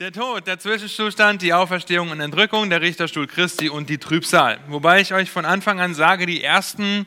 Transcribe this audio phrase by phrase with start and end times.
[0.00, 4.58] Der Tod, der Zwischenzustand, die Auferstehung und Entrückung, der Richterstuhl Christi und die Trübsal.
[4.68, 7.06] Wobei ich euch von Anfang an sage, die ersten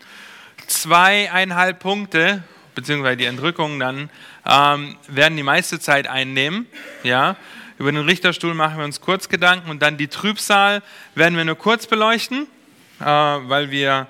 [0.67, 2.43] zweieinhalb Punkte,
[2.75, 4.11] beziehungsweise die Entrückung dann,
[4.45, 6.67] ähm, werden die meiste Zeit einnehmen.
[7.01, 7.35] Ja?
[7.79, 10.83] Über den Richterstuhl machen wir uns kurz Gedanken und dann die Trübsal
[11.15, 12.45] werden wir nur kurz beleuchten,
[12.99, 14.05] äh, weil wir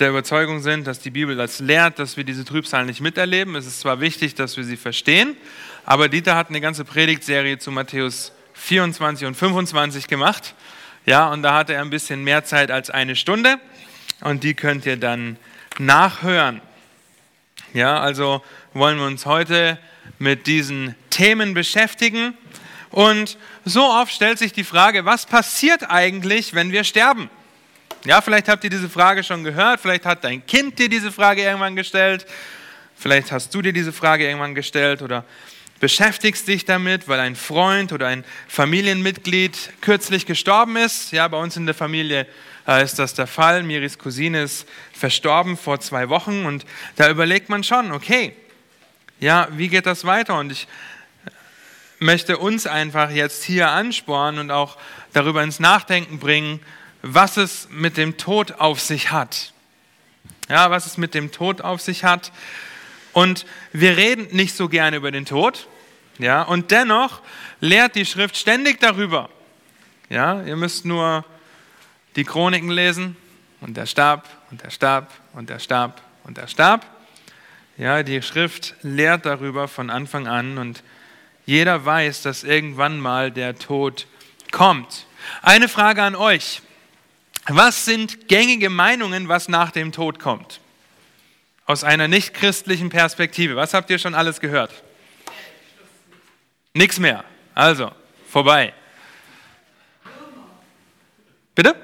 [0.00, 3.54] der Überzeugung sind, dass die Bibel das lehrt, dass wir diese Trübsal nicht miterleben.
[3.54, 5.36] Es ist zwar wichtig, dass wir sie verstehen,
[5.84, 10.54] aber Dieter hat eine ganze Predigtserie zu Matthäus 24 und 25 gemacht.
[11.06, 13.58] Ja, und da hatte er ein bisschen mehr Zeit als eine Stunde.
[14.20, 15.36] Und die könnt ihr dann
[15.78, 16.60] nachhören.
[17.72, 18.42] Ja, also
[18.74, 19.78] wollen wir uns heute
[20.18, 22.34] mit diesen Themen beschäftigen.
[22.90, 27.30] Und so oft stellt sich die Frage, was passiert eigentlich, wenn wir sterben?
[28.04, 31.42] Ja, vielleicht habt ihr diese Frage schon gehört, vielleicht hat dein Kind dir diese Frage
[31.42, 32.24] irgendwann gestellt,
[32.96, 35.22] vielleicht hast du dir diese Frage irgendwann gestellt oder
[35.80, 41.12] beschäftigst dich damit, weil ein Freund oder ein Familienmitglied kürzlich gestorben ist.
[41.12, 42.26] Ja, bei uns in der Familie
[42.66, 43.64] äh, ist das der Fall.
[43.64, 46.64] Miris Cousine ist verstorben vor zwei Wochen und
[46.96, 48.34] da überlegt man schon, okay,
[49.18, 50.38] ja, wie geht das weiter?
[50.38, 50.66] Und ich
[51.98, 54.78] möchte uns einfach jetzt hier anspornen und auch
[55.12, 56.60] darüber ins Nachdenken bringen,
[57.02, 59.52] was es mit dem Tod auf sich hat.
[60.48, 62.32] Ja, was es mit dem Tod auf sich hat.
[63.12, 65.66] Und wir reden nicht so gerne über den Tod,
[66.20, 67.22] ja, und dennoch
[67.60, 69.30] lehrt die Schrift ständig darüber.
[70.10, 71.24] Ja, ihr müsst nur
[72.14, 73.16] die Chroniken lesen
[73.60, 76.84] und der starb und der starb und der starb und der starb.
[77.78, 80.82] Ja, die Schrift lehrt darüber von Anfang an und
[81.46, 84.06] jeder weiß, dass irgendwann mal der Tod
[84.50, 85.06] kommt.
[85.40, 86.60] Eine Frage an euch.
[87.46, 90.60] Was sind gängige Meinungen, was nach dem Tod kommt?
[91.66, 93.56] Aus einer nichtchristlichen Perspektive.
[93.56, 94.82] Was habt ihr schon alles gehört?
[96.74, 97.24] Nichts mehr.
[97.54, 97.90] Also,
[98.28, 98.74] vorbei.
[101.54, 101.74] Bitte?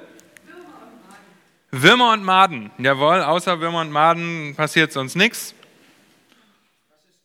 [1.71, 2.71] Würmer und Maden.
[2.79, 5.55] Jawohl, außer Würmer und Maden passiert sonst nichts.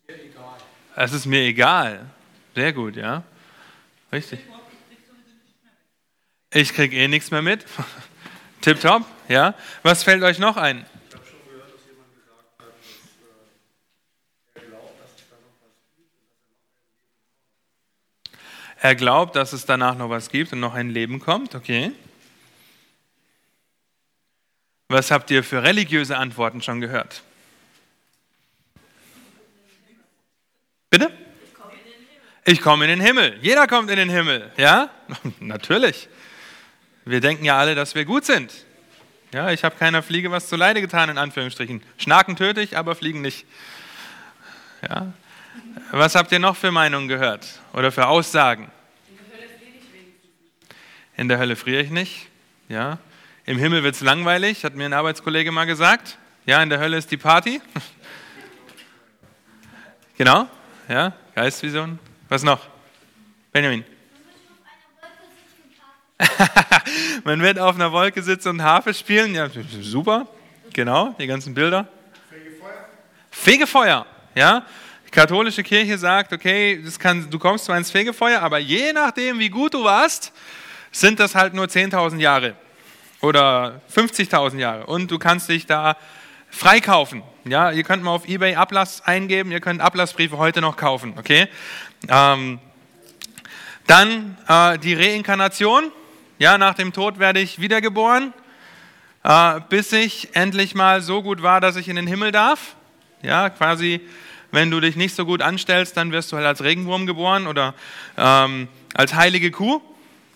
[0.07, 0.57] Das ist mir egal.
[0.95, 2.09] Es ist mir egal.
[2.55, 3.23] Sehr gut, ja.
[4.11, 4.39] Richtig.
[6.53, 7.65] Ich kriege eh nichts mehr mit.
[8.61, 9.55] Tipptopp, ja.
[9.83, 10.85] Was fällt euch noch ein?
[18.83, 21.53] Er glaubt, dass es danach noch was gibt und noch ein Leben kommt.
[21.53, 21.91] Okay.
[24.87, 27.21] Was habt ihr für religiöse Antworten schon gehört?
[30.89, 31.11] Bitte?
[32.43, 33.37] Ich komme in den Himmel.
[33.41, 34.51] Jeder kommt in den Himmel.
[34.57, 34.89] Ja?
[35.39, 36.09] Natürlich.
[37.05, 38.53] Wir denken ja alle, dass wir gut sind.
[39.33, 41.81] Ja, ich habe keiner Fliege was zu Leide getan, in Anführungsstrichen.
[41.97, 43.45] Schnaken töte ich, aber fliegen nicht.
[44.87, 45.13] Ja?
[45.91, 48.71] Was habt ihr noch für Meinungen gehört oder für Aussagen?
[51.17, 52.27] In der Hölle friere ich nicht.
[52.67, 52.99] Ja.
[53.45, 56.17] Im Himmel wird es langweilig, hat mir ein Arbeitskollege mal gesagt.
[56.45, 57.61] Ja, in der Hölle ist die Party.
[60.17, 60.47] genau.
[60.87, 61.99] Ja, Geistvision.
[62.29, 62.67] Was noch?
[63.51, 63.83] Benjamin.
[67.23, 69.33] Man wird auf einer Wolke sitzen und Harfe spielen.
[69.35, 69.47] Ja,
[69.81, 70.27] super.
[70.73, 71.87] Genau, die ganzen Bilder.
[72.29, 72.85] Fegefeuer.
[73.31, 74.05] Fegefeuer,
[74.35, 74.65] ja.
[75.05, 79.49] Die katholische Kirche sagt, okay, kann, du kommst zwar ins Fegefeuer, aber je nachdem, wie
[79.49, 80.31] gut du warst,
[80.91, 82.55] sind das halt nur 10.000 Jahre
[83.21, 84.85] oder 50.000 Jahre.
[84.85, 85.97] Und du kannst dich da
[86.49, 87.23] freikaufen.
[87.45, 91.47] Ja, ihr könnt mal auf eBay Ablass eingeben, ihr könnt Ablassbriefe heute noch kaufen, okay?
[92.07, 92.59] Ähm,
[93.87, 95.91] dann äh, die Reinkarnation.
[96.41, 98.33] Ja, nach dem Tod werde ich wiedergeboren,
[99.23, 102.75] äh, bis ich endlich mal so gut war, dass ich in den Himmel darf.
[103.21, 104.01] Ja, quasi
[104.49, 107.75] wenn du dich nicht so gut anstellst, dann wirst du halt als Regenwurm geboren oder
[108.17, 109.81] ähm, als heilige Kuh.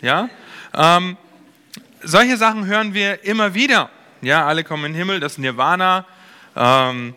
[0.00, 0.28] Ja?
[0.74, 1.16] Ähm,
[2.04, 3.90] solche Sachen hören wir immer wieder.
[4.22, 6.06] Ja, alle kommen in den Himmel, das Nirvana.
[6.54, 7.14] Ähm,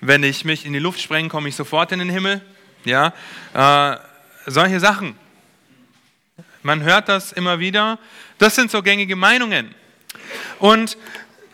[0.00, 2.40] wenn ich mich in die Luft sprenge, komme ich sofort in den Himmel.
[2.84, 3.12] Ja,
[3.54, 3.96] äh,
[4.46, 5.16] solche Sachen.
[6.62, 7.98] Man hört das immer wieder.
[8.38, 9.74] Das sind so gängige Meinungen.
[10.58, 10.96] Und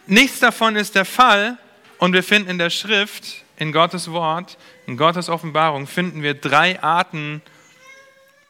[0.06, 1.58] nichts davon ist der Fall.
[1.98, 6.82] Und wir finden in der Schrift, in Gottes Wort, in Gottes Offenbarung finden wir drei
[6.82, 7.42] Arten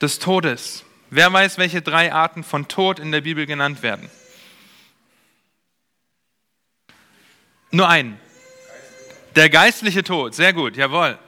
[0.01, 0.85] des Todes.
[1.11, 4.11] Wer weiß, welche drei Arten von Tod in der Bibel genannt werden?
[7.71, 8.19] Nur einen.
[9.37, 10.35] Der geistliche Tod.
[10.35, 11.19] Sehr gut, jawohl.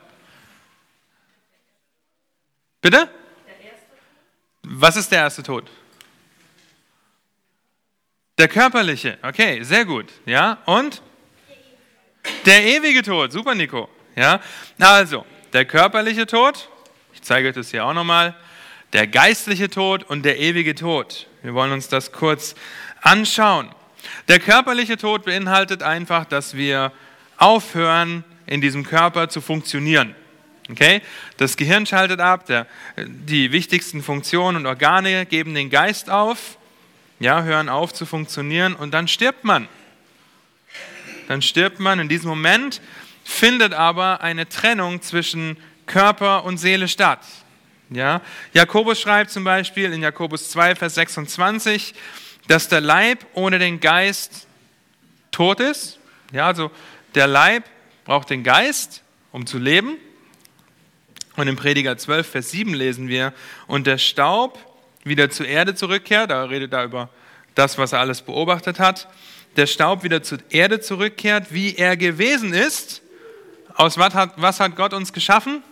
[2.81, 3.09] Bitte?
[4.71, 5.65] Was ist der erste Tod?
[8.37, 9.17] Der körperliche.
[9.23, 10.13] Okay, sehr gut.
[10.27, 11.01] Ja, und?
[12.45, 13.33] Der ewige Tod.
[13.33, 13.89] Super, Nico.
[14.15, 14.41] Ja,
[14.79, 15.25] also,
[15.55, 16.69] der körperliche Tod,
[17.15, 18.35] ich zeige euch das hier auch nochmal.
[18.93, 21.27] der geistliche Tod und der ewige Tod.
[21.43, 22.55] Wir wollen uns das kurz
[23.03, 23.71] anschauen.
[24.29, 26.93] Der körperliche Tod beinhaltet einfach, dass wir
[27.37, 30.15] aufhören, in diesem Körper zu funktionieren.
[30.71, 31.03] Okay?
[31.37, 32.67] Das Gehirn schaltet ab, der,
[32.97, 36.59] die wichtigsten Funktionen und Organe geben den Geist auf,
[37.21, 39.69] ja, hören auf zu funktionieren und dann stirbt man.
[41.29, 41.99] Dann stirbt man.
[41.99, 42.81] In diesem Moment
[43.25, 47.21] findet aber eine Trennung zwischen Körper und Seele statt.
[47.91, 48.21] Ja?
[48.53, 51.95] Jakobus schreibt zum Beispiel in Jakobus 2, Vers 26,
[52.47, 54.47] dass der Leib ohne den Geist
[55.31, 55.99] tot ist.
[56.33, 56.71] Ja, also
[57.15, 57.65] der Leib
[58.05, 59.97] braucht den Geist, um zu leben.
[61.39, 63.33] Und im Prediger 12, Vers 7 lesen wir,
[63.69, 64.59] und der Staub
[65.05, 67.11] wieder zur Erde zurückkehrt, da redet er über
[67.55, 69.07] das, was er alles beobachtet hat,
[69.55, 73.03] der Staub wieder zur Erde zurückkehrt, wie er gewesen ist.
[73.77, 75.63] Aus was hat, was hat Gott uns geschaffen?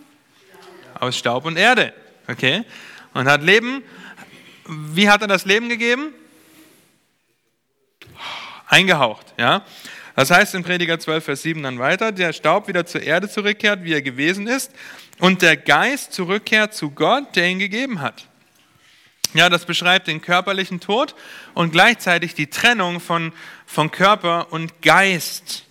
[1.00, 1.92] Aus Staub und Erde.
[2.28, 2.62] Okay?
[3.12, 3.82] Und hat Leben.
[4.68, 6.14] Wie hat er das Leben gegeben?
[8.68, 9.64] Eingehaucht, ja?
[10.16, 13.84] Das heißt in Prediger 12, Vers 7 dann weiter, der Staub wieder zur Erde zurückkehrt,
[13.84, 14.72] wie er gewesen ist,
[15.18, 18.26] und der Geist zurückkehrt zu Gott, der ihn gegeben hat.
[19.34, 21.14] Ja, das beschreibt den körperlichen Tod
[21.52, 23.32] und gleichzeitig die Trennung von,
[23.66, 25.64] von Körper und Geist.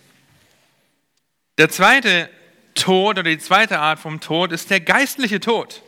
[1.58, 2.30] Der zweite
[2.76, 5.82] Tod oder die zweite Art vom Tod ist der geistliche Tod,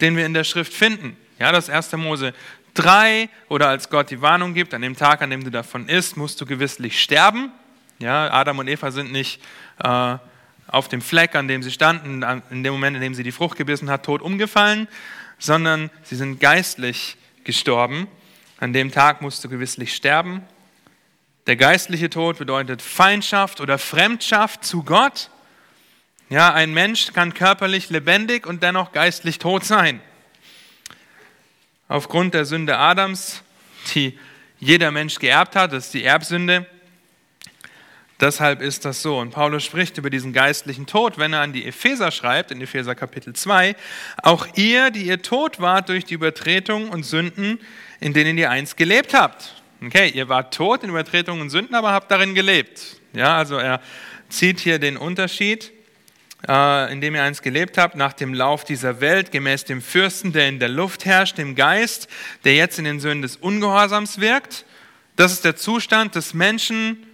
[0.00, 1.16] den wir in der Schrift finden.
[1.40, 1.90] Ja, das 1.
[1.92, 2.32] Mose
[2.74, 6.16] 3 oder als Gott die Warnung gibt, an dem Tag, an dem du davon isst,
[6.16, 7.50] musst du gewisslich sterben.
[8.02, 9.40] Ja, Adam und Eva sind nicht
[9.78, 10.16] äh,
[10.66, 13.56] auf dem Fleck, an dem sie standen, in dem Moment, in dem sie die Frucht
[13.56, 14.88] gebissen hat, tot umgefallen,
[15.38, 18.08] sondern sie sind geistlich gestorben.
[18.58, 20.42] An dem Tag musst du gewisslich sterben.
[21.46, 25.30] Der geistliche Tod bedeutet Feindschaft oder Fremdschaft zu Gott.
[26.28, 30.00] Ja, ein Mensch kann körperlich lebendig und dennoch geistlich tot sein.
[31.86, 33.44] Aufgrund der Sünde Adams,
[33.94, 34.18] die
[34.58, 36.66] jeder Mensch geerbt hat, das ist die Erbsünde,
[38.22, 39.18] Deshalb ist das so.
[39.18, 42.94] Und Paulus spricht über diesen geistlichen Tod, wenn er an die Epheser schreibt, in Epheser
[42.94, 43.74] Kapitel 2,
[44.22, 47.58] auch ihr, die ihr tot wart durch die Übertretungen und Sünden,
[47.98, 49.60] in denen ihr einst gelebt habt.
[49.84, 53.00] Okay, ihr wart tot in Übertretungen und Sünden, aber habt darin gelebt.
[53.12, 53.80] Ja, also er
[54.28, 55.72] zieht hier den Unterschied,
[56.48, 60.32] äh, in dem ihr einst gelebt habt, nach dem Lauf dieser Welt, gemäß dem Fürsten,
[60.32, 62.06] der in der Luft herrscht, dem Geist,
[62.44, 64.64] der jetzt in den Söhnen des Ungehorsams wirkt.
[65.16, 67.04] Das ist der Zustand des Menschen,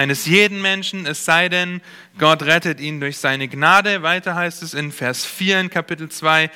[0.00, 1.82] eines jeden Menschen, es sei denn,
[2.16, 4.02] Gott rettet ihn durch seine Gnade.
[4.02, 6.50] Weiter heißt es in Vers 4 in Kapitel 2,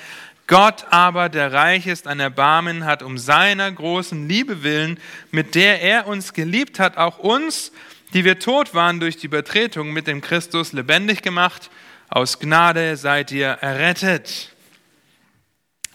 [0.46, 4.99] Gott aber, der reich ist an Erbarmen, hat um seiner großen Liebe willen,
[5.31, 7.70] mit der er uns geliebt hat, auch uns,
[8.14, 11.69] die wir tot waren durch die Übertretung, mit dem Christus lebendig gemacht.
[12.08, 14.55] Aus Gnade seid ihr errettet.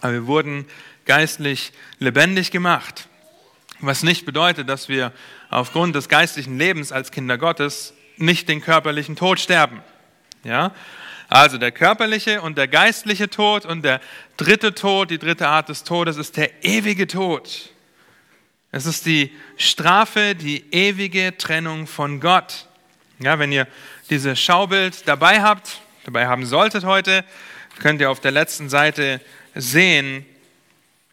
[0.02, 0.68] Aber wir wurden
[1.06, 3.08] geistlich lebendig gemacht.
[3.80, 5.14] Was nicht bedeutet, dass wir
[5.50, 9.82] aufgrund des geistlichen Lebens als Kinder Gottes nicht den körperlichen Tod sterben.
[10.44, 10.74] Ja?
[11.28, 14.02] Also der körperliche und der geistliche Tod und der
[14.38, 17.70] dritte Tod, die dritte Art des Todes ist der ewige Tod.
[18.72, 22.68] Es ist die Strafe, die ewige Trennung von Gott.
[23.20, 23.68] Ja, wenn ihr
[24.10, 27.24] dieses Schaubild dabei habt, dabei haben solltet heute,
[27.80, 29.22] könnt ihr auf der letzten Seite
[29.56, 30.26] sehen,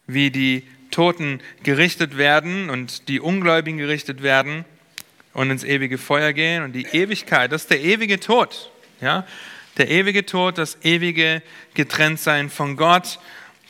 [0.05, 4.65] wie die Toten gerichtet werden und die Ungläubigen gerichtet werden
[5.33, 8.71] und ins ewige Feuer gehen und die Ewigkeit, das ist der ewige Tod.
[8.99, 9.27] Ja?
[9.77, 11.43] Der ewige Tod, das ewige
[11.75, 13.19] Getrenntsein von Gott.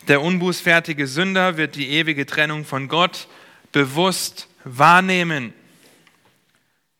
[0.08, 3.28] Der unbußfertige Sünder wird die ewige Trennung von Gott
[3.74, 5.54] bewusst wahrnehmen.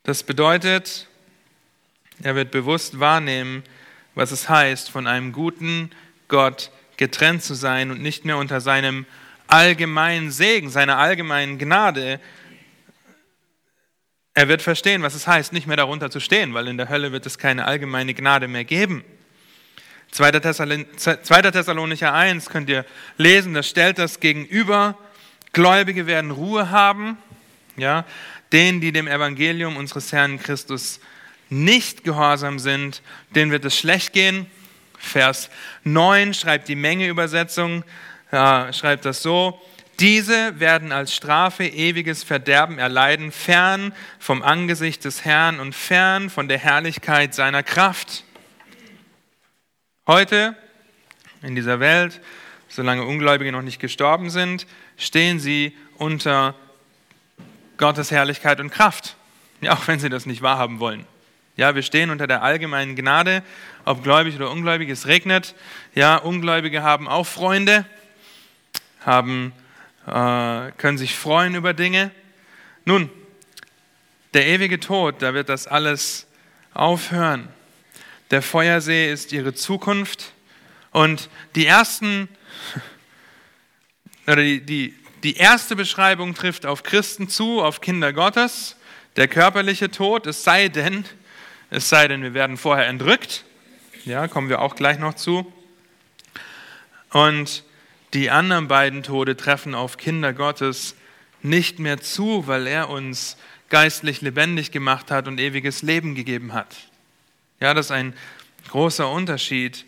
[0.04, 1.08] Das bedeutet,
[2.22, 3.64] er wird bewusst wahrnehmen,
[4.14, 5.90] was es heißt, von einem guten
[6.28, 9.06] Gott getrennt zu sein und nicht mehr unter seinem
[9.48, 12.20] allgemeinen Segen, seiner allgemeinen Gnade.
[14.34, 17.12] Er wird verstehen, was es heißt, nicht mehr darunter zu stehen, weil in der Hölle
[17.12, 19.04] wird es keine allgemeine Gnade mehr geben.
[20.12, 20.32] 2.
[20.32, 22.86] Thessalonicher 1 könnt ihr
[23.18, 24.98] lesen, das stellt das gegenüber.
[25.54, 27.18] Gläubige werden Ruhe haben,
[27.78, 28.06] ja,
[28.52, 31.00] denen, die dem Evangelium unseres Herrn Christus
[31.50, 33.02] nicht gehorsam sind,
[33.32, 34.46] denen wird es schlecht gehen.
[34.98, 35.50] Vers
[35.84, 37.84] 9 schreibt die Menge-Übersetzung,
[38.32, 39.60] ja, schreibt das so,
[40.00, 46.48] diese werden als Strafe ewiges Verderben erleiden, fern vom Angesicht des Herrn und fern von
[46.48, 48.24] der Herrlichkeit seiner Kraft.
[50.06, 50.56] Heute
[51.42, 52.22] in dieser Welt,
[52.68, 54.68] solange Ungläubige noch nicht gestorben sind,
[54.98, 56.54] stehen sie unter
[57.78, 59.16] Gottes Herrlichkeit und Kraft,
[59.62, 61.06] ja, auch wenn sie das nicht wahrhaben wollen.
[61.56, 63.42] Ja, wir stehen unter der allgemeinen Gnade,
[63.84, 65.56] ob gläubig oder ungläubig, es regnet.
[65.96, 67.86] Ja, Ungläubige haben auch Freunde,
[69.08, 69.54] haben,
[70.06, 72.12] äh, können sich freuen über Dinge.
[72.86, 73.10] Nun,
[74.34, 76.28] der ewige Tod, da wird das alles
[76.74, 77.48] aufhören.
[78.30, 80.34] Der Feuersee ist ihre Zukunft.
[80.92, 82.28] Und die ersten,
[84.28, 88.76] oder die, die, die erste Beschreibung trifft auf Christen zu, auf Kinder Gottes.
[89.16, 91.06] Der körperliche Tod, es sei denn,
[91.70, 93.46] es sei denn, wir werden vorher entrückt.
[94.04, 95.52] Ja, kommen wir auch gleich noch zu.
[97.12, 97.64] Und
[98.14, 100.96] die anderen beiden Tode treffen auf Kinder Gottes
[101.42, 103.38] nicht mehr zu, weil er uns
[103.70, 106.76] geistlich lebendig gemacht hat und ewiges Leben gegeben hat.
[107.60, 108.14] Ja, das ist ein
[108.70, 109.86] großer Unterschied.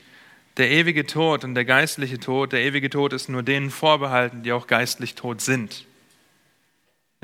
[0.57, 4.51] Der ewige Tod und der geistliche Tod, der ewige Tod ist nur denen vorbehalten, die
[4.51, 5.85] auch geistlich tot sind.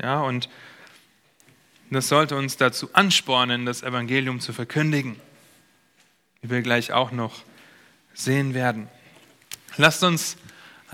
[0.02, 0.50] Ja, und
[1.90, 5.18] das sollte uns dazu anspornen, das Evangelium zu verkündigen,
[6.42, 7.44] wie wir gleich auch noch
[8.14, 8.88] sehen werden.
[9.78, 10.38] Lasst uns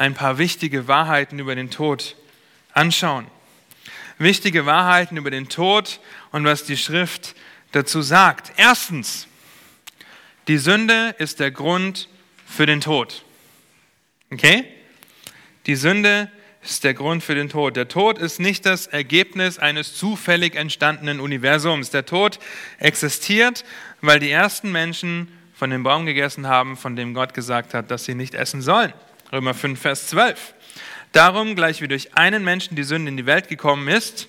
[0.02, 2.16] ein paar wichtige Wahrheiten über den Tod
[2.74, 3.28] anschauen
[4.22, 6.00] wichtige Wahrheiten über den Tod
[6.32, 7.36] und was die Schrift
[7.72, 8.54] dazu sagt.
[8.58, 9.28] Erstens,
[10.48, 12.08] die Sünde ist der Grund
[12.46, 13.24] für den Tod.
[14.32, 14.66] Okay?
[15.66, 16.32] Die Sünde
[16.64, 17.76] ist der Grund für den Tod.
[17.76, 21.90] Der Tod ist nicht das Ergebnis eines zufällig entstandenen Universums.
[21.90, 22.40] Der Tod
[22.78, 23.64] existiert,
[24.02, 28.06] weil die ersten Menschen von dem Baum gegessen haben, von dem Gott gesagt hat, dass
[28.06, 28.94] sie nicht essen sollen.
[29.32, 30.54] Römer 5, Vers 12.
[31.14, 34.28] Darum, gleich wie durch einen Menschen die Sünde in die Welt gekommen ist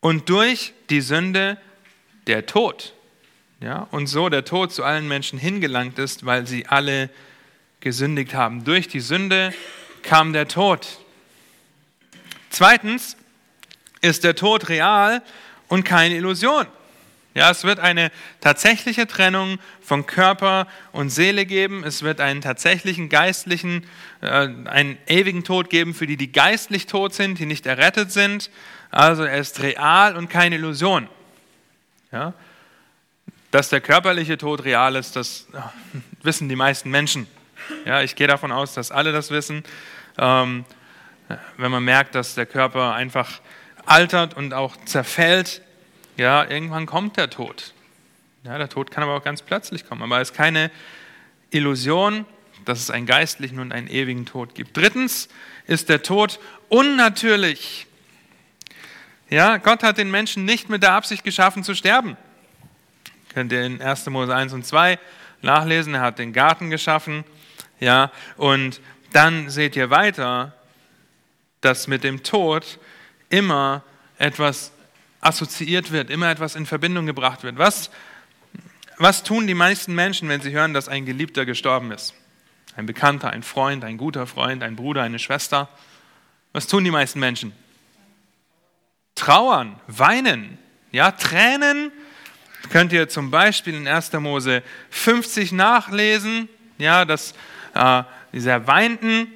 [0.00, 1.58] und durch die Sünde
[2.26, 2.94] der Tod.
[3.60, 7.10] Ja, und so der Tod zu allen Menschen hingelangt ist, weil sie alle
[7.80, 8.64] gesündigt haben.
[8.64, 9.52] Durch die Sünde
[10.02, 10.98] kam der Tod.
[12.48, 13.16] Zweitens
[14.00, 15.22] ist der Tod real
[15.68, 16.66] und keine Illusion.
[17.34, 18.10] Ja, es wird eine
[18.40, 21.82] tatsächliche Trennung von Körper und Seele geben.
[21.82, 23.86] Es wird einen tatsächlichen geistlichen,
[24.20, 28.50] äh, einen ewigen Tod geben für die, die geistlich tot sind, die nicht errettet sind.
[28.90, 31.08] Also er ist real und keine Illusion.
[32.12, 32.34] Ja?
[33.50, 35.48] Dass der körperliche Tod real ist, das
[36.22, 37.26] wissen die meisten Menschen.
[37.86, 39.62] Ja, ich gehe davon aus, dass alle das wissen.
[40.18, 40.66] Ähm,
[41.56, 43.40] wenn man merkt, dass der Körper einfach
[43.86, 45.62] altert und auch zerfällt,
[46.16, 47.72] ja, irgendwann kommt der Tod.
[48.44, 50.02] Ja, der Tod kann aber auch ganz plötzlich kommen.
[50.02, 50.70] Aber es ist keine
[51.50, 52.24] Illusion,
[52.64, 54.76] dass es einen geistlichen und einen ewigen Tod gibt.
[54.76, 55.28] Drittens
[55.66, 57.86] ist der Tod unnatürlich.
[59.30, 62.16] Ja, Gott hat den Menschen nicht mit der Absicht geschaffen zu sterben.
[63.32, 64.06] Könnt ihr in 1.
[64.10, 64.98] Mose 1 und 2
[65.40, 65.94] nachlesen.
[65.94, 67.24] Er hat den Garten geschaffen.
[67.80, 68.80] Ja, und
[69.12, 70.54] dann seht ihr weiter,
[71.60, 72.78] dass mit dem Tod
[73.28, 73.82] immer
[74.18, 74.71] etwas
[75.22, 77.56] assoziiert wird, immer etwas in Verbindung gebracht wird.
[77.56, 77.90] Was,
[78.98, 82.12] was tun die meisten Menschen, wenn sie hören, dass ein Geliebter gestorben ist?
[82.76, 85.68] Ein Bekannter, ein Freund, ein guter Freund, ein Bruder, eine Schwester.
[86.52, 87.52] Was tun die meisten Menschen?
[89.14, 90.58] Trauern, weinen,
[90.90, 91.92] ja, Tränen.
[92.70, 94.12] Könnt ihr zum Beispiel in 1.
[94.14, 96.48] Mose 50 nachlesen,
[96.78, 97.34] ja, dass
[97.74, 98.02] äh,
[98.32, 99.28] dieser weinten,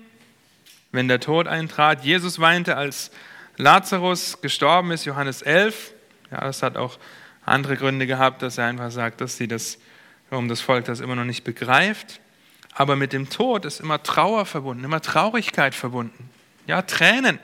[0.90, 2.04] wenn der Tod eintrat.
[2.04, 3.10] Jesus weinte, als
[3.56, 5.92] Lazarus gestorben ist, Johannes 11,
[6.30, 6.98] ja, das hat auch
[7.44, 9.78] andere Gründe gehabt, dass er einfach sagt, dass sie das,
[10.30, 12.20] warum das Volk das immer noch nicht begreift.
[12.72, 16.28] Aber mit dem Tod ist immer Trauer verbunden, immer Traurigkeit verbunden.
[16.66, 17.38] Ja, Tränen.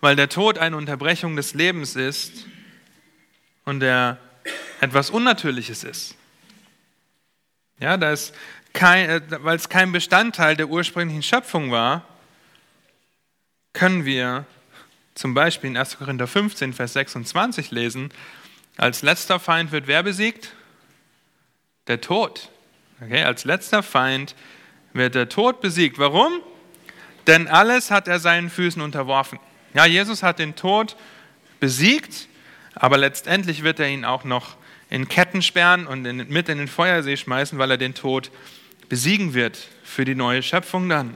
[0.00, 2.46] Weil der Tod eine Unterbrechung des Lebens ist
[3.64, 4.18] und der
[4.80, 6.14] etwas Unnatürliches ist.
[7.78, 8.34] Ja, da ist
[8.72, 12.06] kein, äh, weil es kein Bestandteil der ursprünglichen Schöpfung war,
[13.76, 14.46] können wir
[15.14, 15.98] zum Beispiel in 1.
[15.98, 18.10] Korinther 15, Vers 26 lesen,
[18.78, 20.54] als letzter Feind wird wer besiegt?
[21.86, 22.48] Der Tod.
[23.02, 24.34] Okay, als letzter Feind
[24.94, 25.98] wird der Tod besiegt.
[25.98, 26.40] Warum?
[27.26, 29.38] Denn alles hat er seinen Füßen unterworfen.
[29.74, 30.96] Ja, Jesus hat den Tod
[31.60, 32.28] besiegt,
[32.74, 34.56] aber letztendlich wird er ihn auch noch
[34.88, 38.30] in Ketten sperren und in, mit in den Feuersee schmeißen, weil er den Tod
[38.88, 41.14] besiegen wird für die neue Schöpfung dann.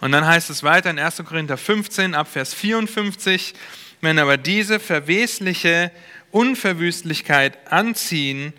[0.00, 1.22] Und dann heißt es weiter in 1.
[1.24, 3.54] Korinther 15 ab Vers 54,
[4.00, 5.90] wenn aber diese verwesliche
[6.30, 8.52] Unverwüstlichkeit anziehen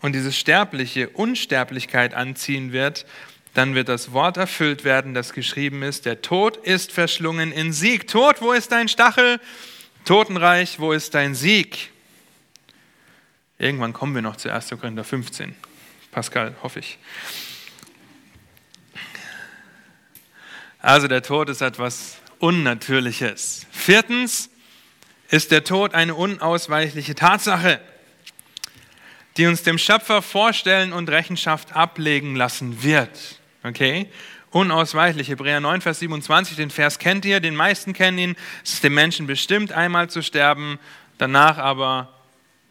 [0.00, 3.04] und diese sterbliche Unsterblichkeit anziehen wird,
[3.54, 8.06] dann wird das Wort erfüllt werden, das geschrieben ist, der Tod ist verschlungen in Sieg.
[8.06, 9.40] Tod, wo ist dein Stachel?
[10.04, 11.90] Totenreich, wo ist dein Sieg?
[13.58, 14.68] Irgendwann kommen wir noch zu 1.
[14.78, 15.54] Korinther 15.
[16.12, 16.98] Pascal, hoffe ich.
[20.86, 23.66] Also der Tod ist etwas Unnatürliches.
[23.72, 24.50] Viertens,
[25.30, 27.80] ist der Tod eine unausweichliche Tatsache,
[29.36, 33.40] die uns dem Schöpfer vorstellen und Rechenschaft ablegen lassen wird.
[33.64, 34.08] Okay?
[34.52, 35.28] Unausweichlich.
[35.28, 38.36] Hebräer 9, Vers 27, den Vers kennt ihr, den meisten kennen ihn.
[38.62, 40.78] Es ist dem Menschen bestimmt, einmal zu sterben,
[41.18, 42.14] danach aber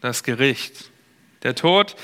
[0.00, 0.90] das Gericht.
[1.42, 1.96] Der Tod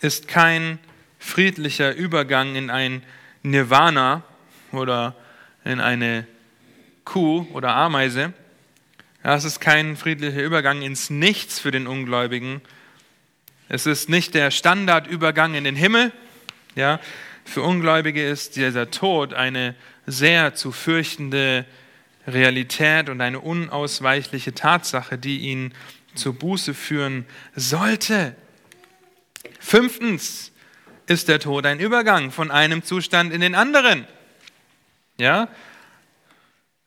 [0.00, 0.80] ist kein
[1.20, 3.04] friedlicher Übergang in ein
[3.44, 4.24] Nirvana
[4.72, 5.14] oder
[5.70, 6.26] in eine
[7.04, 8.32] Kuh oder Ameise.
[9.24, 12.60] Ja, es ist kein friedlicher Übergang ins Nichts für den Ungläubigen.
[13.68, 16.12] Es ist nicht der Standardübergang in den Himmel.
[16.74, 17.00] Ja,
[17.44, 19.74] für Ungläubige ist dieser Tod eine
[20.06, 21.64] sehr zu fürchtende
[22.26, 25.72] Realität und eine unausweichliche Tatsache, die ihn
[26.14, 28.34] zur Buße führen sollte.
[29.58, 30.52] Fünftens
[31.06, 34.06] ist der Tod ein Übergang von einem Zustand in den anderen.
[35.20, 35.48] Ja?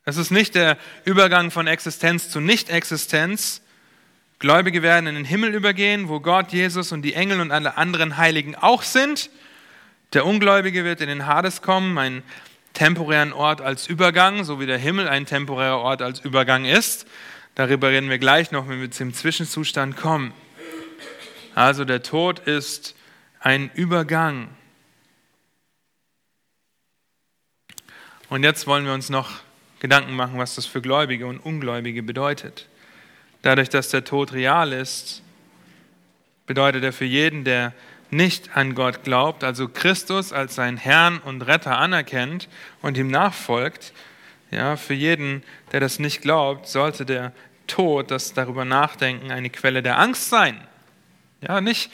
[0.03, 3.61] Es ist nicht der Übergang von Existenz zu Nicht-Existenz.
[4.39, 8.17] Gläubige werden in den Himmel übergehen, wo Gott, Jesus und die Engel und alle anderen
[8.17, 9.29] Heiligen auch sind.
[10.11, 12.23] Der Ungläubige wird in den Hades kommen, einen
[12.73, 17.07] temporären Ort als Übergang, so wie der Himmel ein temporärer Ort als Übergang ist.
[17.55, 20.33] Darüber reden wir gleich noch, wenn wir zum Zwischenzustand kommen.
[21.55, 22.95] Also der Tod ist
[23.39, 24.49] ein Übergang.
[28.33, 29.29] Und jetzt wollen wir uns noch
[29.79, 32.67] Gedanken machen, was das für Gläubige und Ungläubige bedeutet.
[33.43, 35.21] Dadurch, dass der Tod real ist,
[36.47, 37.73] bedeutet er für jeden, der
[38.09, 42.49] nicht an Gott glaubt, also Christus als seinen Herrn und Retter anerkennt
[42.81, 43.93] und ihm nachfolgt,
[44.49, 47.33] ja, für jeden, der das nicht glaubt, sollte der
[47.67, 50.59] Tod, das darüber nachdenken, eine Quelle der Angst sein.
[51.47, 51.91] Ja, nicht,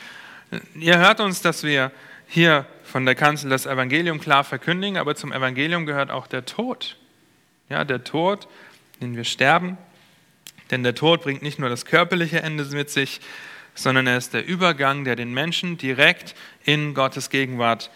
[0.74, 1.91] ihr hört uns, dass wir
[2.29, 6.98] hier von der Kanzel das Evangelium klar verkündigen, aber zum Evangelium gehört auch der Tod.
[7.69, 8.48] Ja, der Tod,
[9.00, 9.77] den wir sterben.
[10.72, 13.22] Denn der Tod bringt nicht nur das körperliche Ende mit sich,
[13.75, 17.91] sondern er ist der Übergang, der den Menschen direkt in Gottes Gegenwart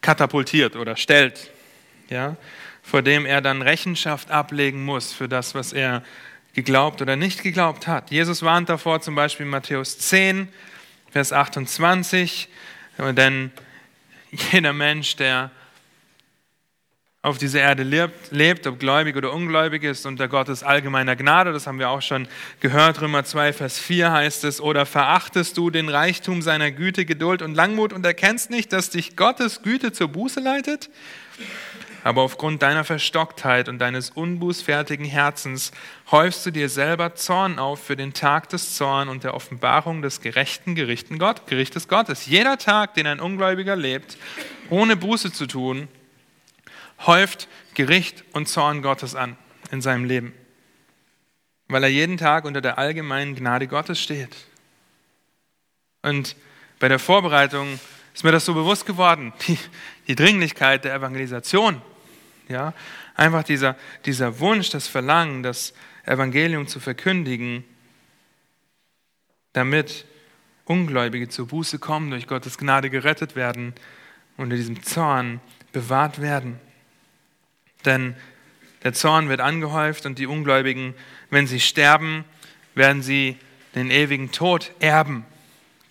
[0.00, 1.50] katapultiert oder stellt,
[2.10, 2.36] ja,
[2.82, 6.02] vor dem er dann Rechenschaft ablegen muss für das, was er
[6.52, 8.10] geglaubt oder nicht geglaubt hat.
[8.10, 10.48] Jesus warnt davor zum Beispiel in Matthäus 10,
[11.10, 12.48] Vers 28,
[12.98, 13.52] denn
[14.32, 15.50] jeder Mensch, der
[17.24, 21.52] auf dieser Erde lebt, lebt, ob gläubig oder ungläubig ist, unter Gottes allgemeiner Gnade.
[21.52, 22.26] Das haben wir auch schon
[22.58, 23.00] gehört.
[23.00, 27.54] Römer 2, Vers 4 heißt es, oder verachtest du den Reichtum seiner Güte, Geduld und
[27.54, 30.90] Langmut und erkennst nicht, dass dich Gottes Güte zur Buße leitet?
[32.04, 35.70] Aber aufgrund deiner Verstocktheit und deines unbußfertigen Herzens
[36.10, 40.20] häufst du dir selber Zorn auf für den Tag des Zorn und der Offenbarung des
[40.20, 42.26] gerechten Gerichten Gott, Gerichtes Gottes.
[42.26, 44.16] Jeder Tag, den ein Ungläubiger lebt,
[44.68, 45.88] ohne Buße zu tun,
[47.06, 49.36] häuft Gericht und Zorn Gottes an
[49.70, 50.34] in seinem Leben,
[51.68, 54.36] weil er jeden Tag unter der allgemeinen Gnade Gottes steht.
[56.02, 56.34] Und
[56.80, 57.78] bei der Vorbereitung
[58.12, 59.56] ist mir das so bewusst geworden, die,
[60.08, 61.80] die Dringlichkeit der Evangelisation.
[62.48, 62.74] Ja?
[63.14, 65.72] Einfach dieser, dieser Wunsch, das Verlangen, das
[66.04, 67.64] Evangelium zu verkündigen,
[69.52, 70.06] damit
[70.64, 73.74] Ungläubige zur Buße kommen, durch Gottes Gnade gerettet werden
[74.36, 75.40] und in diesem Zorn
[75.72, 76.58] bewahrt werden.
[77.84, 78.16] Denn
[78.84, 80.94] der Zorn wird angehäuft und die Ungläubigen,
[81.30, 82.24] wenn sie sterben,
[82.74, 83.36] werden sie
[83.74, 85.24] den ewigen Tod erben.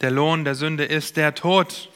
[0.02, 1.90] Der Lohn der Sünde ist der Tod.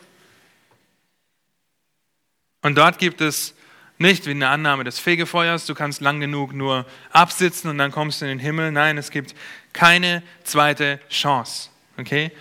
[2.61, 3.54] Und dort gibt es
[3.97, 8.21] nicht wie eine Annahme des Fegefeuers, du kannst lang genug nur absitzen und dann kommst
[8.21, 8.71] du in den Himmel.
[8.71, 9.35] Nein, es gibt
[9.73, 11.69] keine zweite Chance.
[11.97, 12.31] Okay?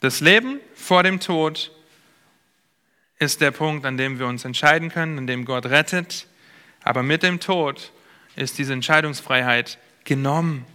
[0.00, 1.72] Das Leben vor dem Tod
[3.18, 6.26] ist der Punkt, an dem wir uns entscheiden können, an dem Gott rettet.
[6.82, 7.92] Aber mit dem Tod
[8.34, 10.66] ist diese Entscheidungsfreiheit genommen.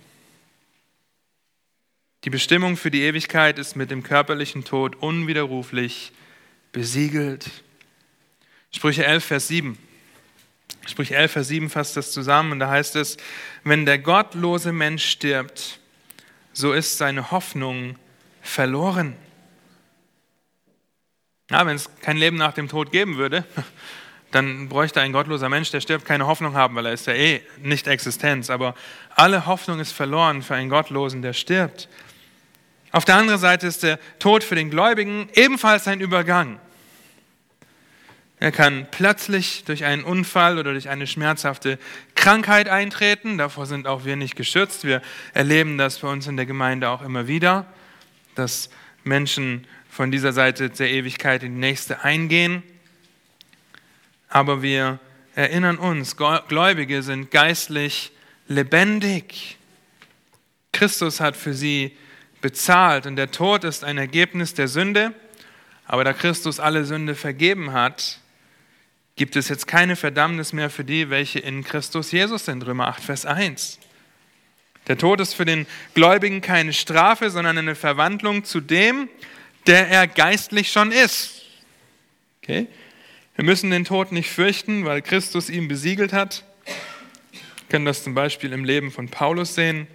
[2.23, 6.11] Die Bestimmung für die Ewigkeit ist mit dem körperlichen Tod unwiderruflich
[6.71, 7.63] besiegelt.
[8.71, 9.77] Sprüche 11, Vers 7.
[10.85, 13.17] Sprüche 11, Vers 7 fasst das zusammen und da heißt es,
[13.63, 15.79] wenn der gottlose Mensch stirbt,
[16.53, 17.97] so ist seine Hoffnung
[18.41, 19.15] verloren.
[21.49, 23.45] Ja, wenn es kein Leben nach dem Tod geben würde,
[24.31, 27.41] dann bräuchte ein gottloser Mensch, der stirbt, keine Hoffnung haben, weil er ist ja eh
[27.61, 28.49] nicht Existenz.
[28.49, 28.75] Aber
[29.15, 31.87] alle Hoffnung ist verloren für einen Gottlosen, der stirbt.
[32.91, 36.59] Auf der anderen Seite ist der Tod für den Gläubigen ebenfalls ein Übergang.
[38.39, 41.79] Er kann plötzlich durch einen Unfall oder durch eine schmerzhafte
[42.13, 43.39] Krankheit eintreten.
[43.39, 44.83] Davor sind auch wir nicht geschützt.
[44.83, 45.01] Wir
[45.33, 47.65] erleben das bei uns in der Gemeinde auch immer wieder,
[48.35, 48.69] dass
[49.03, 52.61] Menschen von dieser Seite der Ewigkeit in die nächste eingehen.
[54.29, 54.99] Aber wir
[55.33, 58.11] erinnern uns, Gläubige sind geistlich
[58.47, 59.57] lebendig.
[60.73, 61.97] Christus hat für sie
[62.41, 65.13] bezahlt und der Tod ist ein Ergebnis der Sünde.
[65.87, 68.19] Aber da Christus alle Sünde vergeben hat,
[69.17, 72.65] gibt es jetzt keine Verdammnis mehr für die, welche in Christus Jesus sind.
[72.65, 73.79] Römer 8, Vers 1.
[74.87, 79.09] Der Tod ist für den Gläubigen keine Strafe, sondern eine Verwandlung zu dem,
[79.65, 81.41] der er geistlich schon ist.
[82.41, 82.67] Okay?
[83.35, 86.45] Wir müssen den Tod nicht fürchten, weil Christus ihn besiegelt hat.
[86.63, 89.87] Wir können das zum Beispiel im Leben von Paulus sehen,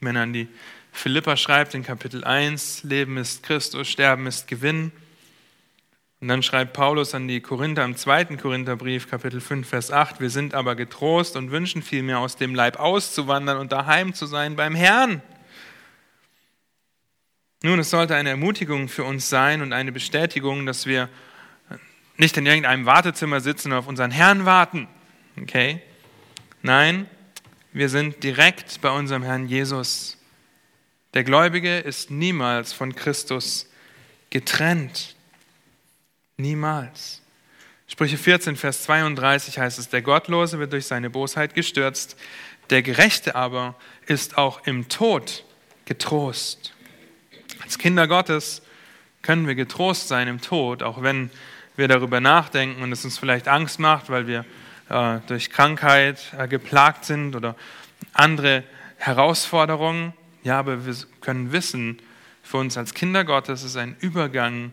[0.00, 0.48] wenn er an die
[0.92, 4.92] Philippa schreibt in Kapitel 1, Leben ist Christus, Sterben ist Gewinn.
[6.22, 10.30] Und dann schreibt Paulus an die Korinther im zweiten Korintherbrief, Kapitel 5, Vers 8, wir
[10.30, 14.76] sind aber getrost und wünschen vielmehr aus dem Leib auszuwandern und daheim zu sein beim
[14.76, 15.20] Herrn.
[17.64, 21.08] Nun, es sollte eine Ermutigung für uns sein und eine Bestätigung, dass wir
[22.16, 24.86] nicht in irgendeinem Wartezimmer sitzen und auf unseren Herrn warten.
[25.40, 25.82] Okay?
[26.62, 27.10] Nein,
[27.72, 30.18] wir sind direkt bei unserem Herrn Jesus.
[31.14, 33.68] Der Gläubige ist niemals von Christus
[34.30, 35.11] getrennt.
[36.36, 37.22] Niemals.
[37.86, 42.16] Sprüche 14, Vers 32 heißt es, der Gottlose wird durch seine Bosheit gestürzt,
[42.70, 43.74] der Gerechte aber
[44.06, 45.44] ist auch im Tod
[45.84, 46.72] getrost.
[47.62, 48.62] Als Kinder Gottes
[49.20, 51.30] können wir getrost sein im Tod, auch wenn
[51.76, 54.44] wir darüber nachdenken und es uns vielleicht Angst macht, weil wir
[54.88, 57.56] äh, durch Krankheit äh, geplagt sind oder
[58.12, 58.64] andere
[58.96, 60.12] Herausforderungen.
[60.42, 61.98] Ja, aber wir können wissen,
[62.42, 64.72] für uns als Kinder Gottes ist ein Übergang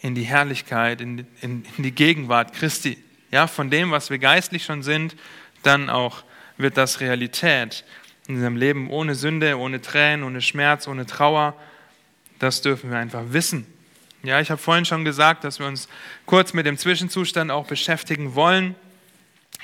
[0.00, 2.98] in die Herrlichkeit, in, in, in die Gegenwart Christi.
[3.30, 5.16] Ja, von dem, was wir geistlich schon sind,
[5.62, 6.24] dann auch
[6.56, 7.84] wird das Realität
[8.26, 11.54] in unserem Leben ohne Sünde, ohne Tränen, ohne Schmerz, ohne Trauer.
[12.38, 13.66] Das dürfen wir einfach wissen.
[14.22, 15.88] Ja, ich habe vorhin schon gesagt, dass wir uns
[16.26, 18.74] kurz mit dem Zwischenzustand auch beschäftigen wollen.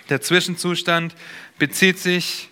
[0.08, 1.14] Der Zwischenzustand
[1.58, 2.48] bezieht sich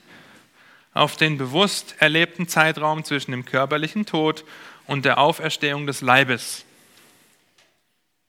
[0.93, 4.45] auf den bewusst erlebten Zeitraum zwischen dem körperlichen Tod
[4.87, 6.64] und der Auferstehung des Leibes.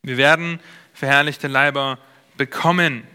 [0.05, 0.59] Wir werden
[0.93, 1.97] verherrlichte Leiber
[2.37, 3.07] bekommen.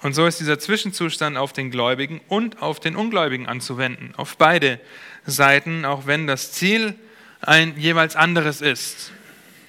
[0.00, 4.78] Und so ist dieser Zwischenzustand auf den Gläubigen und auf den Ungläubigen anzuwenden, auf beide
[5.26, 6.94] Seiten, auch wenn das Ziel
[7.40, 9.10] ein jeweils anderes ist.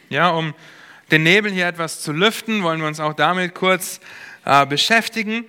[0.09, 0.53] Ja, um
[1.09, 4.01] den Nebel hier etwas zu lüften, wollen wir uns auch damit kurz
[4.45, 5.45] äh, beschäftigen,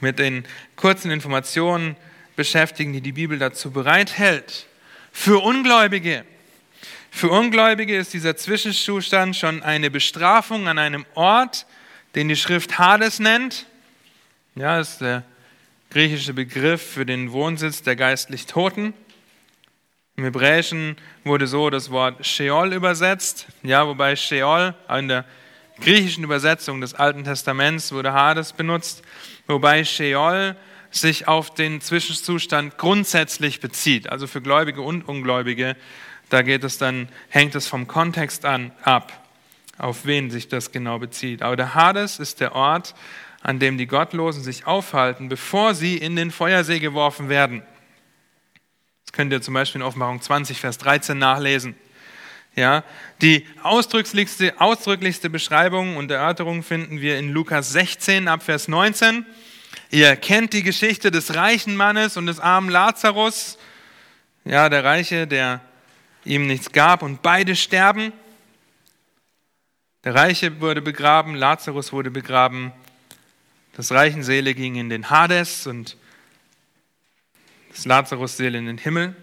[0.00, 1.96] mit den kurzen Informationen
[2.34, 4.66] beschäftigen, die die Bibel dazu bereithält.
[5.12, 6.24] Für Ungläubige
[7.16, 11.64] für Ungläubige ist dieser Zwischenzustand schon eine Bestrafung an einem Ort,
[12.14, 13.64] den die Schrift Hades nennt.
[14.54, 15.22] Ja, das ist der
[15.88, 18.92] griechische Begriff für den Wohnsitz der geistlich Toten.
[20.16, 25.24] Im Hebräischen wurde so das Wort Sheol übersetzt, ja, wobei Sheol in der
[25.80, 29.02] griechischen Übersetzung des Alten Testaments wurde Hades benutzt,
[29.46, 30.54] wobei Sheol
[30.90, 35.76] sich auf den Zwischenzustand grundsätzlich bezieht, also für Gläubige und Ungläubige
[36.28, 39.12] da geht es dann, hängt es vom Kontext an ab,
[39.78, 41.42] auf wen sich das genau bezieht.
[41.42, 42.94] Aber der Hades ist der Ort,
[43.42, 47.62] an dem die Gottlosen sich aufhalten, bevor sie in den Feuersee geworfen werden.
[49.04, 51.76] Das könnt ihr zum Beispiel in Offenbarung 20, Vers 13 nachlesen.
[52.56, 52.84] Ja,
[53.20, 59.26] die ausdrücklichste, ausdrücklichste Beschreibung und Erörterung finden wir in Lukas 16 ab Vers 19.
[59.90, 63.58] Ihr kennt die Geschichte des reichen Mannes und des armen Lazarus.
[64.44, 65.60] Ja, der Reiche, der
[66.26, 68.12] ihm nichts gab und beide sterben.
[70.04, 72.72] Der Reiche wurde begraben, Lazarus wurde begraben,
[73.72, 75.96] das Reichenseele ging in den Hades und
[77.70, 79.14] das Lazarus-Seele in den Himmel.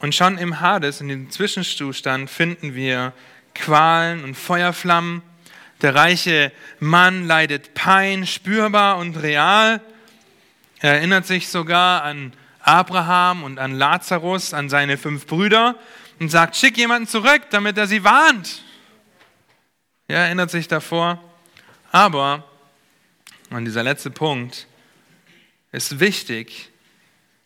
[0.00, 3.12] Und schon im Hades, in dem Zwischenzustand, finden wir
[3.54, 5.22] Qualen und Feuerflammen.
[5.82, 9.80] Der reiche Mann leidet Pein, spürbar und real.
[10.80, 15.76] Er erinnert sich sogar an Abraham und an Lazarus, an seine fünf Brüder
[16.18, 18.62] und sagt, schick jemanden zurück, damit er sie warnt.
[20.08, 21.22] Er erinnert sich davor.
[21.92, 22.44] Aber,
[23.50, 24.66] und dieser letzte Punkt
[25.72, 26.70] ist wichtig,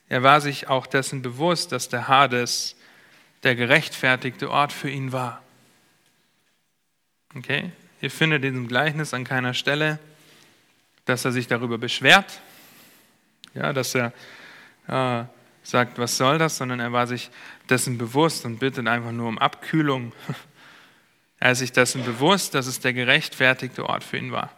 [0.08, 2.76] er war sich auch dessen bewusst, dass der Hades
[3.42, 5.42] der gerechtfertigte Ort für ihn war.
[7.34, 7.72] Okay?
[8.00, 9.98] Ihr findet in diesem Gleichnis an keiner Stelle,
[11.04, 12.40] dass er sich darüber beschwert,
[13.54, 14.12] ja, dass er
[14.88, 15.24] äh,
[15.62, 17.30] sagt, was soll das, sondern er war sich
[17.68, 20.12] dessen bewusst und bittet einfach nur um Abkühlung.
[21.40, 24.50] Er ist sich dessen bewusst, dass es der gerechtfertigte Ort für ihn war.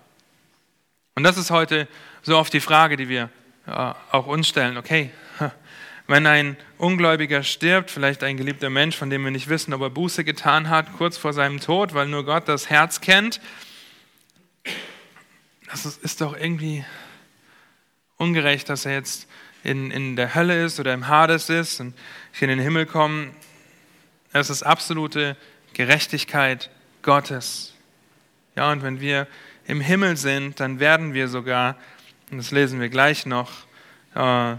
[1.17, 1.89] Und das ist heute
[2.23, 3.29] so oft die Frage, die wir
[3.67, 3.71] äh,
[4.13, 4.77] auch uns stellen.
[4.77, 5.11] Okay,
[6.07, 9.91] wenn ein Ungläubiger stirbt, vielleicht ein geliebter Mensch, von dem wir nicht wissen, ob er
[9.91, 13.41] Buße getan hat, kurz vor seinem Tod, weil nur Gott das Herz kennt,
[15.69, 16.85] das ist doch irgendwie
[18.17, 19.29] ungerecht, dass er jetzt
[19.67, 21.95] in, in der Hölle ist oder im Hades ist und
[22.33, 23.35] hier in den Himmel kommen.
[24.33, 25.37] Das ist absolute
[25.75, 26.71] Gerechtigkeit
[27.03, 27.75] Gottes.
[28.55, 29.27] Ja, und wenn wir
[29.67, 31.77] im Himmel sind, dann werden wir sogar,
[32.31, 33.51] und das lesen wir gleich noch,
[34.15, 34.55] äh,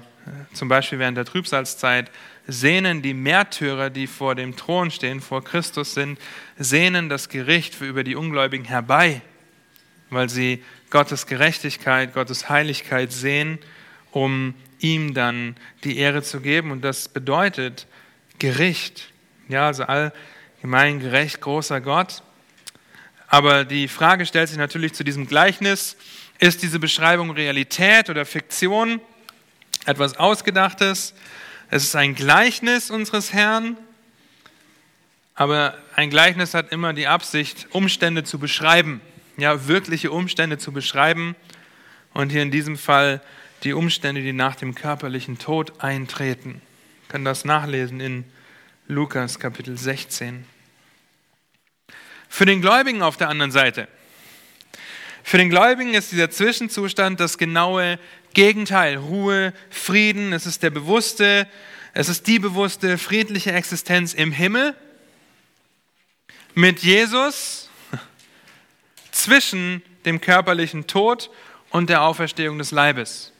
[0.53, 2.11] zum Beispiel während der Trübsalzeit,
[2.45, 6.19] sehnen die Märtyrer, die vor dem Thron stehen, vor Christus sind,
[6.57, 9.21] sehnen das Gericht für über die Ungläubigen herbei,
[10.09, 13.57] weil sie Gottes Gerechtigkeit, Gottes Heiligkeit sehen,
[14.11, 16.71] um ihm dann die Ehre zu geben.
[16.71, 17.87] Und das bedeutet
[18.39, 19.09] Gericht.
[19.49, 22.21] Ja, also allgemein gerecht, großer Gott.
[23.27, 25.97] Aber die Frage stellt sich natürlich zu diesem Gleichnis,
[26.39, 29.01] ist diese Beschreibung Realität oder Fiktion?
[29.85, 31.13] Etwas Ausgedachtes?
[31.69, 33.75] Es ist ein Gleichnis unseres Herrn,
[35.35, 39.01] aber ein Gleichnis hat immer die Absicht, Umstände zu beschreiben,
[39.37, 41.35] ja, wirkliche Umstände zu beschreiben.
[42.13, 43.21] Und hier in diesem Fall
[43.63, 46.61] die Umstände, die nach dem körperlichen Tod eintreten.
[47.01, 48.25] Wir können das nachlesen in
[48.87, 50.45] Lukas Kapitel 16.
[52.29, 53.87] Für den Gläubigen auf der anderen Seite.
[55.23, 57.99] Für den Gläubigen ist dieser Zwischenzustand das genaue
[58.33, 58.97] Gegenteil.
[58.97, 61.47] Ruhe, Frieden, es ist der bewusste,
[61.93, 64.75] es ist die bewusste, friedliche Existenz im Himmel
[66.53, 67.69] mit Jesus
[69.11, 71.29] zwischen dem körperlichen Tod
[71.71, 73.33] und der Auferstehung des Leibes.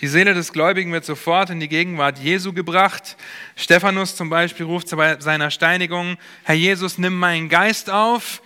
[0.00, 3.16] Die Seele des Gläubigen wird sofort in die Gegenwart Jesu gebracht.
[3.56, 8.42] Stephanus zum Beispiel ruft bei seiner Steinigung, Herr Jesus, nimm meinen Geist auf.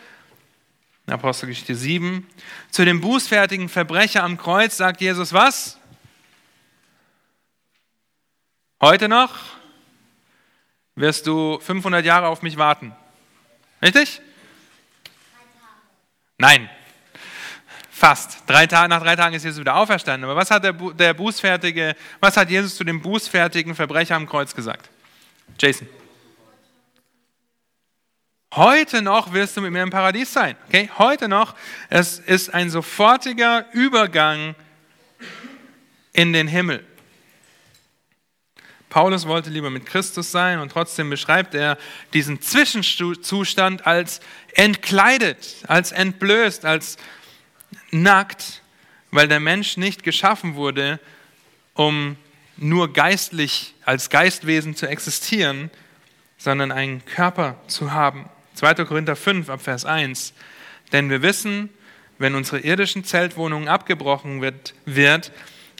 [1.06, 2.26] Apostelgeschichte 7.
[2.70, 5.78] Zu dem bußfertigen Verbrecher am Kreuz sagt Jesus was?
[8.80, 9.34] Heute noch
[10.94, 12.94] wirst du 500 Jahre auf mich warten.
[13.82, 14.20] Richtig?
[16.36, 16.68] Nein,
[17.98, 18.44] Fast.
[18.46, 20.30] Drei Tage, nach drei Tagen ist Jesus wieder auferstanden.
[20.30, 24.54] Aber was hat der, der Bußfertige, was hat Jesus zu dem bußfertigen Verbrecher am Kreuz
[24.54, 24.88] gesagt?
[25.58, 25.88] Jason.
[28.54, 30.54] Heute noch wirst du mit mir im Paradies sein.
[30.68, 30.88] Okay?
[30.96, 31.56] Heute noch.
[31.90, 34.54] Es ist ein sofortiger Übergang
[36.12, 36.86] in den Himmel.
[38.90, 41.76] Paulus wollte lieber mit Christus sein und trotzdem beschreibt er
[42.14, 44.20] diesen Zwischenzustand als
[44.54, 46.96] entkleidet, als entblößt, als
[47.90, 48.62] nackt,
[49.10, 51.00] weil der Mensch nicht geschaffen wurde,
[51.74, 52.16] um
[52.56, 55.70] nur geistlich als Geistwesen zu existieren,
[56.36, 58.28] sondern einen Körper zu haben.
[58.54, 58.74] 2.
[58.84, 60.34] Korinther 5 ab Vers 1.
[60.92, 61.70] Denn wir wissen,
[62.18, 65.30] wenn unsere irdischen Zeltwohnungen abgebrochen wird, wird,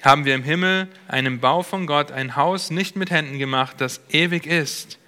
[0.05, 4.01] haben wir im Himmel einen Bau von Gott, ein Haus nicht mit Händen gemacht, das
[4.11, 4.99] ewig ist.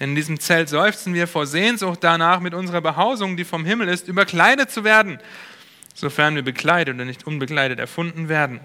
[0.00, 3.88] Denn in diesem Zelt seufzen wir vor Sehnsucht danach, mit unserer Behausung, die vom Himmel
[3.88, 5.20] ist, überkleidet zu werden
[5.94, 8.60] sofern wir bekleidet oder nicht unbekleidet erfunden werden.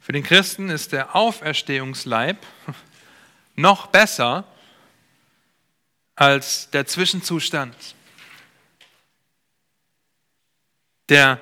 [0.00, 2.36] Für den Christen ist der Auferstehungsleib
[3.56, 4.44] noch besser
[6.16, 7.74] als der Zwischenzustand,
[11.08, 11.40] der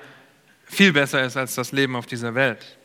[0.65, 2.77] viel besser ist als das Leben auf dieser Welt.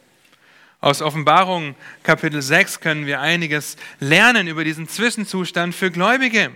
[0.81, 6.53] Aus Offenbarung Kapitel 6 können wir einiges lernen über diesen Zwischenzustand für Gläubige.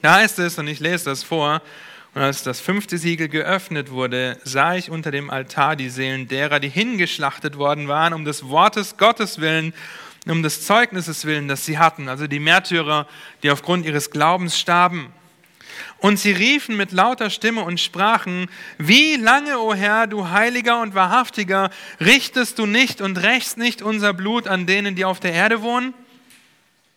[0.00, 1.60] Da heißt es, und ich lese das vor,
[2.14, 6.58] und als das fünfte Siegel geöffnet wurde, sah ich unter dem Altar die Seelen derer,
[6.58, 9.72] die hingeschlachtet worden waren, um des Wortes Gottes willen,
[10.26, 12.08] um des Zeugnisses willen, das sie hatten.
[12.08, 13.06] Also die Märtyrer,
[13.44, 15.12] die aufgrund ihres Glaubens starben.
[15.98, 20.96] Und sie riefen mit lauter Stimme und sprachen, wie lange, o Herr, du heiliger und
[20.96, 21.70] wahrhaftiger,
[22.00, 25.94] richtest du nicht und rächst nicht unser Blut an denen, die auf der Erde wohnen?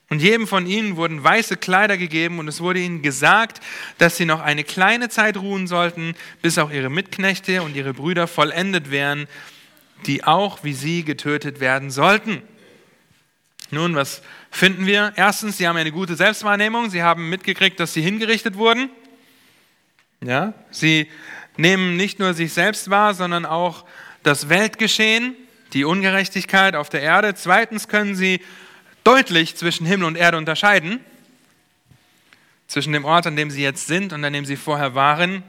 [0.09, 3.61] Und jedem von ihnen wurden weiße Kleider gegeben und es wurde ihnen gesagt,
[3.97, 8.27] dass sie noch eine kleine Zeit ruhen sollten, bis auch ihre Mitknechte und ihre Brüder
[8.27, 9.27] vollendet wären,
[10.05, 12.41] die auch wie sie getötet werden sollten.
[13.71, 15.13] Nun, was finden wir?
[15.15, 18.89] Erstens, sie haben eine gute Selbstwahrnehmung, sie haben mitgekriegt, dass sie hingerichtet wurden.
[20.21, 21.09] Ja, sie
[21.57, 23.85] nehmen nicht nur sich selbst wahr, sondern auch
[24.21, 25.35] das Weltgeschehen,
[25.73, 27.33] die Ungerechtigkeit auf der Erde.
[27.35, 28.41] Zweitens können sie
[29.03, 30.99] deutlich zwischen Himmel und Erde unterscheiden,
[32.67, 35.43] zwischen dem Ort, an dem sie jetzt sind und an dem sie vorher waren.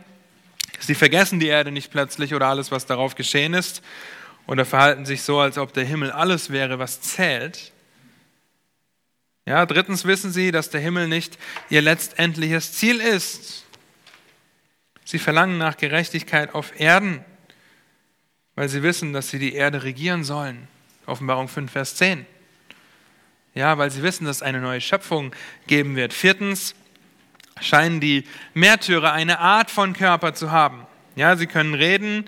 [0.81, 3.83] Sie vergessen die Erde nicht plötzlich oder alles, was darauf geschehen ist,
[4.47, 7.73] oder verhalten sich so, als ob der Himmel alles wäre, was zählt.
[9.47, 11.38] Ja, drittens wissen sie, dass der Himmel nicht
[11.71, 13.64] ihr letztendliches Ziel ist.
[15.05, 17.25] Sie verlangen nach Gerechtigkeit auf Erden,
[18.55, 20.67] weil sie wissen, dass sie die Erde regieren sollen.
[21.07, 22.27] Offenbarung 5, Vers 10.
[23.55, 25.33] Ja, weil sie wissen, dass es eine neue Schöpfung
[25.69, 26.12] geben wird.
[26.12, 26.75] Viertens
[27.61, 30.87] scheinen die Märtyrer eine Art von Körper zu haben.
[31.14, 32.25] Ja, sie können reden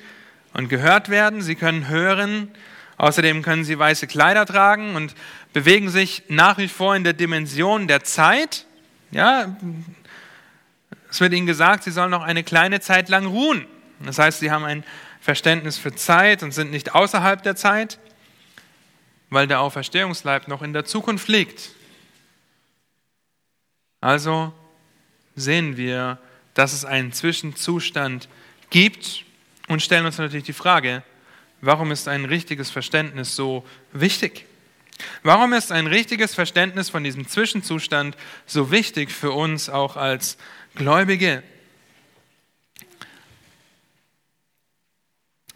[0.52, 1.42] und gehört werden.
[1.42, 2.48] Sie können hören.
[2.96, 5.14] Außerdem können sie weiße Kleider tragen und
[5.52, 8.64] bewegen sich nach wie vor in der Dimension der Zeit.
[9.10, 9.56] Ja,
[11.10, 13.66] es wird ihnen gesagt, sie sollen noch eine kleine Zeit lang ruhen.
[14.04, 14.84] Das heißt, sie haben ein
[15.20, 17.98] Verständnis für Zeit und sind nicht außerhalb der Zeit,
[19.30, 21.70] weil der Auferstehungsleib noch in der Zukunft liegt.
[24.00, 24.52] Also
[25.34, 26.18] sehen wir,
[26.54, 28.28] dass es einen Zwischenzustand
[28.70, 29.24] gibt
[29.68, 31.02] und stellen uns natürlich die Frage,
[31.60, 34.46] warum ist ein richtiges Verständnis so wichtig?
[35.22, 40.38] Warum ist ein richtiges Verständnis von diesem Zwischenzustand so wichtig für uns auch als
[40.74, 41.42] Gläubige?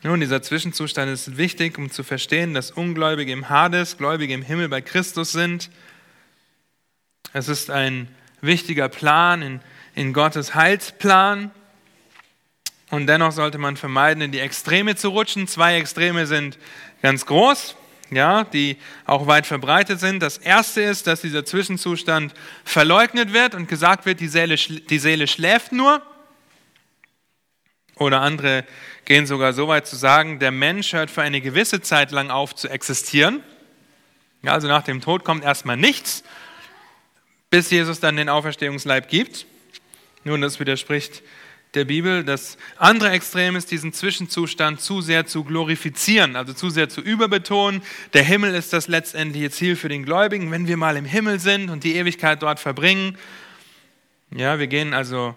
[0.02, 4.70] Nun, dieser Zwischenzustand ist wichtig, um zu verstehen, dass Ungläubige im Hades, Gläubige im Himmel
[4.70, 5.68] bei Christus sind.
[7.34, 8.08] Es ist ein
[8.40, 9.60] wichtiger Plan in,
[9.94, 11.50] in Gottes Heilsplan.
[12.88, 15.46] Und dennoch sollte man vermeiden, in die Extreme zu rutschen.
[15.46, 16.56] Zwei Extreme sind
[17.02, 17.76] ganz groß,
[18.10, 20.22] ja, die auch weit verbreitet sind.
[20.22, 22.32] Das erste ist, dass dieser Zwischenzustand
[22.64, 26.00] verleugnet wird und gesagt wird, die Seele, die Seele schläft nur.
[28.00, 28.64] Oder andere
[29.04, 32.54] gehen sogar so weit zu sagen, der Mensch hört für eine gewisse Zeit lang auf
[32.54, 33.42] zu existieren.
[34.42, 36.24] Ja, also nach dem Tod kommt erstmal nichts,
[37.50, 39.44] bis Jesus dann den Auferstehungsleib gibt.
[40.24, 41.22] Nun, das widerspricht
[41.74, 42.24] der Bibel.
[42.24, 47.82] Das andere Extrem ist, diesen Zwischenzustand zu sehr zu glorifizieren, also zu sehr zu überbetonen.
[48.14, 51.68] Der Himmel ist das letztendliche Ziel für den Gläubigen, wenn wir mal im Himmel sind
[51.68, 53.18] und die Ewigkeit dort verbringen.
[54.34, 55.36] Ja, wir gehen also,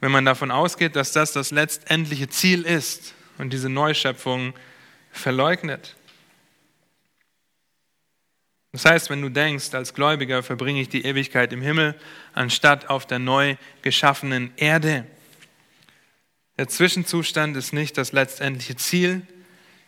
[0.00, 4.54] wenn man davon ausgeht, dass das das letztendliche Ziel ist und diese Neuschöpfung
[5.10, 5.96] verleugnet.
[8.72, 11.94] Das heißt, wenn du denkst, als Gläubiger verbringe ich die Ewigkeit im Himmel,
[12.34, 15.06] anstatt auf der neu geschaffenen Erde.
[16.58, 19.22] Der Zwischenzustand ist nicht das letztendliche Ziel.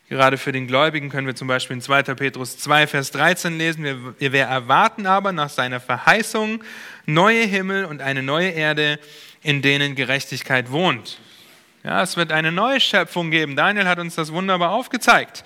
[0.08, 2.02] Gerade für den Gläubigen können wir zum Beispiel in 2.
[2.14, 6.64] Petrus 2, Vers 13 lesen, wir, wir erwarten aber nach seiner Verheißung
[7.06, 8.98] neue Himmel und eine neue Erde,
[9.42, 11.18] in denen Gerechtigkeit wohnt.
[11.82, 13.56] Ja, es wird eine neue Schöpfung geben.
[13.56, 15.44] Daniel hat uns das wunderbar aufgezeigt.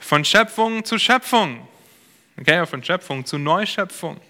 [0.00, 1.66] Von Schöpfung zu Schöpfung.
[2.38, 4.20] Okay, von Schöpfung zu Neuschöpfung.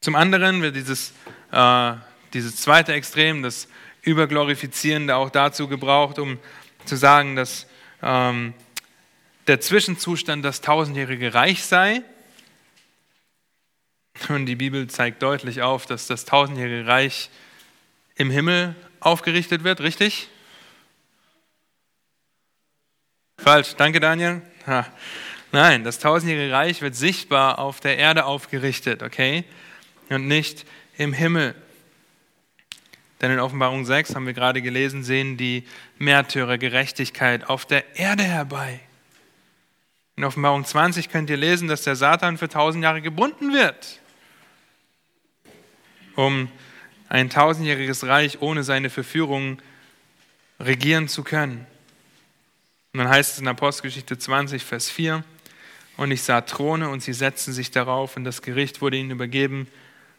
[0.00, 1.12] Zum anderen wird dieses,
[1.52, 1.92] äh,
[2.32, 3.68] dieses zweite Extrem, das
[4.02, 6.38] Überglorifizierende, auch dazu gebraucht, um
[6.86, 7.66] zu sagen, dass
[8.02, 8.54] ähm,
[9.46, 12.02] der Zwischenzustand das tausendjährige Reich sei.
[14.28, 17.30] Und die Bibel zeigt deutlich auf, dass das tausendjährige Reich
[18.16, 20.28] im Himmel aufgerichtet wird, richtig?
[23.38, 24.42] Falsch, danke Daniel.
[24.66, 24.86] Ha.
[25.52, 29.44] Nein, das tausendjährige Reich wird sichtbar auf der Erde aufgerichtet, okay?
[30.10, 31.54] Und nicht im Himmel.
[33.20, 35.66] Denn in Offenbarung 6 haben wir gerade gelesen, sehen die
[35.98, 38.80] Märtyrer Gerechtigkeit auf der Erde herbei.
[40.16, 43.99] In Offenbarung 20 könnt ihr lesen, dass der Satan für tausend Jahre gebunden wird,
[46.20, 46.48] um
[47.08, 49.60] ein tausendjähriges Reich ohne seine Verführung
[50.60, 51.66] regieren zu können.
[52.92, 55.24] Und dann heißt es in Apostelgeschichte 20, Vers 4,
[55.96, 59.66] und ich sah Throne und sie setzten sich darauf und das Gericht wurde ihnen übergeben.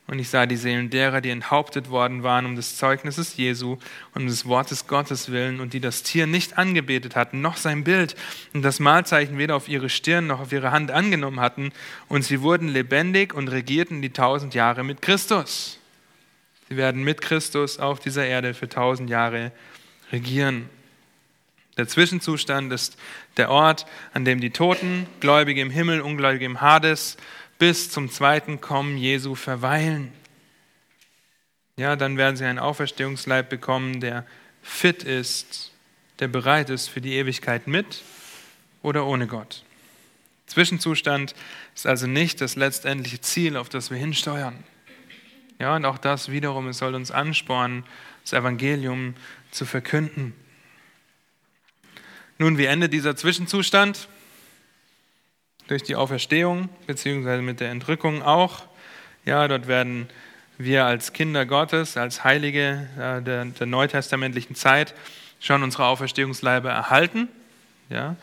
[0.08, 3.78] Und ich sah die Seelen derer, die enthauptet worden waren um des Zeugnisses Jesu
[4.14, 7.84] und um des Wortes Gottes willen und die das Tier nicht angebetet hatten, noch sein
[7.84, 8.16] Bild
[8.54, 11.72] und das Mahlzeichen weder auf ihre Stirn noch auf ihre Hand angenommen hatten.
[12.10, 15.81] Und sie wurden lebendig und regierten die tausend Jahre mit Christus.
[16.72, 19.52] Sie werden mit Christus auf dieser Erde für tausend Jahre
[20.14, 20.70] regieren.
[21.76, 22.96] Der Zwischenzustand ist
[23.36, 27.18] der Ort, an dem die Toten, Gläubige im Himmel, Ungläubige im Hades,
[27.60, 30.14] bis zum zweiten Kommen Jesu verweilen.
[31.76, 34.26] Ja, dann werden sie einen Auferstehungsleib bekommen, der
[34.62, 35.74] fit ist,
[36.20, 38.02] der bereit ist für die Ewigkeit mit
[38.82, 39.66] oder ohne Gott.
[40.46, 41.36] Zwischenzustand
[41.76, 44.64] ist also nicht das letztendliche Ziel, auf das wir hinsteuern.
[45.62, 47.84] Ja, und auch das wiederum, es soll uns anspornen,
[48.24, 49.13] das Evangelium
[49.52, 50.34] zu verkünden.
[52.39, 54.08] Nun, wie endet dieser Zwischenzustand?
[55.67, 58.63] Durch die Auferstehung, beziehungsweise mit der Entrückung auch.
[59.23, 60.10] Ja, dort werden
[60.58, 64.96] wir als Kinder Gottes, als Heilige der, der neutestamentlichen Zeit
[65.40, 67.27] schon unsere Auferstehungsleibe erhalten.
[67.90, 68.15] Ja,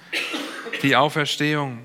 [0.83, 1.79] die Auferstehung.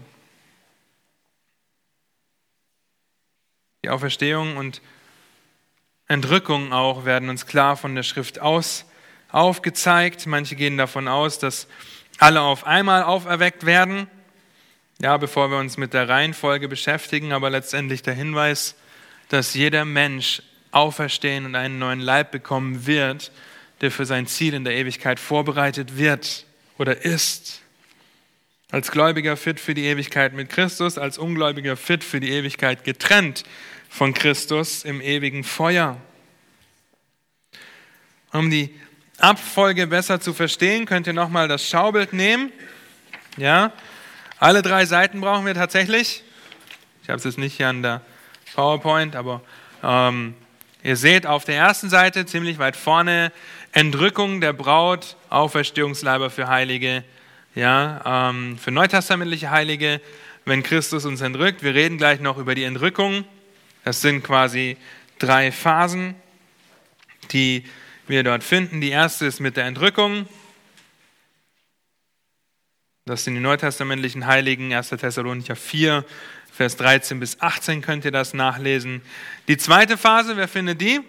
[3.84, 4.82] Die Auferstehung und
[6.14, 8.86] Entrückung auch werden uns klar von der Schrift aus
[9.30, 10.28] aufgezeigt.
[10.28, 11.68] Manche gehen davon aus, dass
[12.20, 14.08] alle auf einmal auferweckt werden.
[15.00, 18.76] Ja, bevor wir uns mit der Reihenfolge beschäftigen, aber letztendlich der Hinweis,
[19.30, 23.32] dass jeder Mensch auferstehen und einen neuen Leib bekommen wird,
[23.82, 26.46] der für sein Ziel in der Ewigkeit vorbereitet wird
[26.78, 27.62] oder ist.
[28.70, 33.44] Als Gläubiger fit für die Ewigkeit mit Christus, als Ungläubiger fit für die Ewigkeit getrennt
[33.94, 35.98] von Christus im ewigen Feuer.
[38.32, 38.74] Um die
[39.20, 42.52] Abfolge besser zu verstehen, könnt ihr nochmal das Schaubild nehmen.
[43.38, 43.72] Ja,
[44.40, 46.24] alle drei Seiten brauchen wir tatsächlich.
[47.04, 48.02] Ich habe es jetzt nicht hier an der
[48.56, 49.42] PowerPoint, aber
[49.84, 50.34] ähm,
[50.82, 53.32] ihr seht auf der ersten Seite ziemlich weit vorne
[53.74, 57.04] Entrückung der Braut, Auferstehungsleiber für Heilige,
[57.54, 60.02] ja, ähm, für neutestamentliche Heilige,
[60.46, 61.62] wenn Christus uns entrückt.
[61.62, 63.26] Wir reden gleich noch über die Entrückung.
[63.84, 64.78] Das sind quasi
[65.20, 66.16] drei Phasen,
[67.32, 67.66] die
[68.08, 68.82] wir dort finden.
[68.82, 70.28] Die erste ist mit der Entrückung.
[73.06, 74.90] Das sind die neutestamentlichen Heiligen, 1.
[74.90, 76.06] Thessalonicher 4,
[76.54, 79.02] Vers 13 bis 18 könnt ihr das nachlesen.
[79.48, 81.02] Die zweite Phase, wer findet die?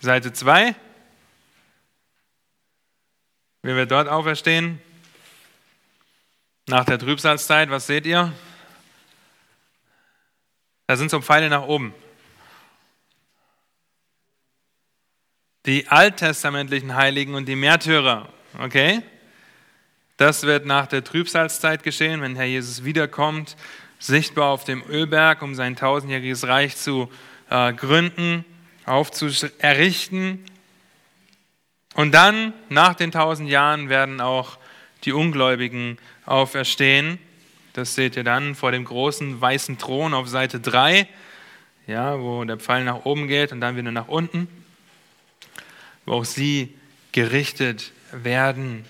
[0.00, 0.74] Seite 2.
[3.64, 4.78] Wer wird dort auferstehen?
[6.66, 8.30] Nach der Trübsalzeit, was seht ihr?
[10.86, 11.94] Da sind so Pfeile nach oben.
[15.64, 19.00] Die alttestamentlichen Heiligen und die Märtyrer, okay?
[20.18, 23.56] Das wird nach der Trübsalzeit geschehen, wenn Herr Jesus wiederkommt,
[23.98, 27.10] sichtbar auf dem Ölberg, um sein tausendjähriges Reich zu
[27.48, 28.44] äh, gründen,
[28.84, 30.44] aufzuerrichten.
[31.94, 34.58] Und dann, nach den tausend Jahren, werden auch
[35.04, 37.18] die Ungläubigen auferstehen.
[37.72, 41.08] Das seht ihr dann vor dem großen weißen Thron auf Seite 3,
[41.86, 44.48] ja, wo der Pfeil nach oben geht und dann wieder nach unten,
[46.04, 46.74] wo auch sie
[47.12, 48.84] gerichtet werden.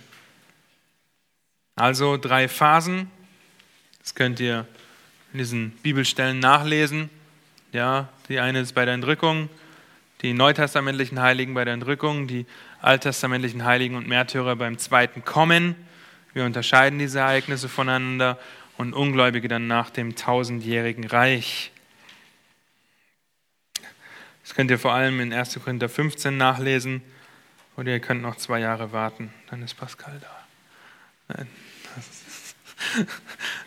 [1.77, 3.11] Also drei Phasen.
[4.01, 4.67] Das könnt ihr
[5.33, 7.11] in diesen Bibelstellen nachlesen.
[7.73, 9.49] Ja, die eine ist bei der Entrückung,
[10.23, 12.47] die neutestamentlichen Heiligen bei der Entrückung, die
[12.85, 15.75] alttestamentlichen Heiligen und Märtyrer beim zweiten Kommen.
[16.35, 18.39] Wir unterscheiden diese Ereignisse voneinander
[18.77, 21.73] und Ungläubige dann nach dem tausendjährigen Reich.
[24.43, 25.59] Das könnt ihr vor allem in 1.
[25.65, 27.03] Korinther 15 nachlesen
[27.77, 31.35] oder ihr könnt noch zwei Jahre warten, dann ist Pascal da.
[31.35, 31.49] Nein,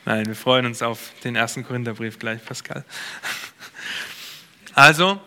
[0.06, 1.56] Nein wir freuen uns auf den 1.
[1.68, 2.86] Korintherbrief gleich, Pascal.
[4.76, 5.20] Also,